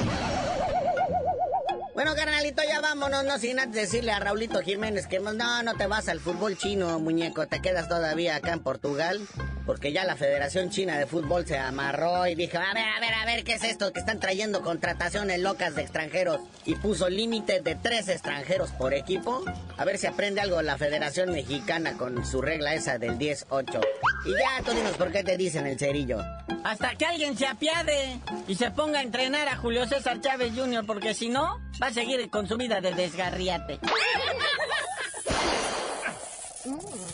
Bueno, 1.97 2.15
carnalito, 2.15 2.63
ya 2.63 2.83
vámonos, 2.83 3.25
no 3.25 3.39
sin 3.39 3.59
antes 3.59 3.91
decirle 3.91 4.13
a 4.13 4.21
Raulito 4.21 4.61
Jiménez 4.61 5.07
que 5.07 5.19
no, 5.19 5.33
no 5.63 5.75
te 5.77 5.87
vas 5.87 6.11
al 6.11 6.21
fútbol 6.21 6.59
chino, 6.59 6.99
muñeco, 6.99 7.47
te 7.47 7.63
quedas 7.63 7.89
todavía 7.89 8.37
acá 8.37 8.53
en 8.53 8.61
Portugal, 8.61 9.19
porque 9.67 9.93
ya 9.93 10.05
la 10.05 10.17
Federación 10.17 10.71
China 10.71 10.97
de 10.97 11.07
Fútbol 11.07 11.45
se 11.45 11.59
amarró 11.59 12.27
y 12.27 12.37
dijo, 12.37 12.57
a 12.57 12.73
ver, 12.73 12.85
a 12.85 13.01
ver, 13.01 13.15
a 13.15 13.27
ver, 13.27 13.45
¿qué 13.45 13.55
es 13.55 13.65
esto? 13.65 13.93
Que 13.93 14.01
están 14.01 14.21
trayendo 14.21 14.63
contrataciones 14.63 15.41
locas 15.41 15.75
de 15.75 15.83
extranjeros 15.83 16.41
y 16.65 16.77
puso 16.77 17.09
límite 17.09 17.61
de 17.61 17.75
tres 17.75 18.09
extranjeros 18.09 18.71
por 18.71 18.95
equipo. 18.95 19.45
A 19.77 19.85
ver 19.85 19.99
si 19.99 20.07
aprende 20.07 20.41
algo 20.41 20.63
la 20.63 20.79
Federación 20.79 21.33
Mexicana 21.33 21.95
con 21.95 22.25
su 22.25 22.41
regla 22.41 22.75
esa 22.75 22.99
del 22.99 23.19
10-8. 23.19 23.81
Y 24.25 24.31
ya, 24.31 24.63
tú 24.65 24.71
dinos 24.71 24.97
por 24.97 25.11
qué 25.11 25.25
te 25.25 25.37
dicen 25.37 25.67
el 25.67 25.79
cerillo. 25.79 26.21
Hasta 26.65 26.95
que 26.95 27.07
alguien 27.07 27.37
se 27.37 27.47
apiade 27.47 28.21
y 28.47 28.55
se 28.55 28.71
ponga 28.71 29.01
a 29.01 29.03
entrenar 29.03 29.49
a 29.49 29.57
Julio 29.57 29.87
César 29.87 30.21
Chávez 30.21 30.53
Jr., 30.57 30.87
porque 30.87 31.13
si 31.13 31.29
no, 31.29 31.61
va 31.83 31.89
a 31.89 31.93
seguir 31.93 32.31
con 32.31 32.47
su 32.47 32.57
vida 32.57 32.81
de 32.81 32.95
desgarriate. 32.95 33.81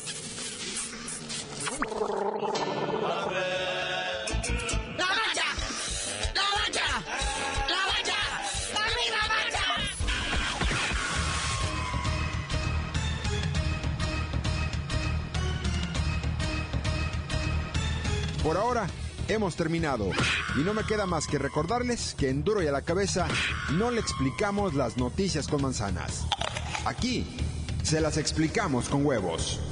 Por 18.43 18.57
ahora, 18.57 18.87
hemos 19.29 19.57
terminado. 19.57 20.11
Y 20.57 20.61
no 20.61 20.75
me 20.75 20.85
queda 20.85 21.07
más 21.07 21.27
que 21.27 21.39
recordarles 21.39 22.15
que 22.15 22.29
en 22.29 22.45
Duro 22.45 22.63
y 22.63 22.67
a 22.67 22.73
la 22.73 22.83
Cabeza 22.83 23.27
no 23.73 23.91
le 23.91 24.01
explicamos 24.01 24.75
las 24.75 24.97
noticias 24.97 25.49
con 25.49 25.63
manzanas. 25.63 26.27
Aquí 26.85 27.27
se 27.83 28.01
las 28.01 28.17
explicamos 28.17 28.89
con 28.89 29.07
huevos. 29.07 29.72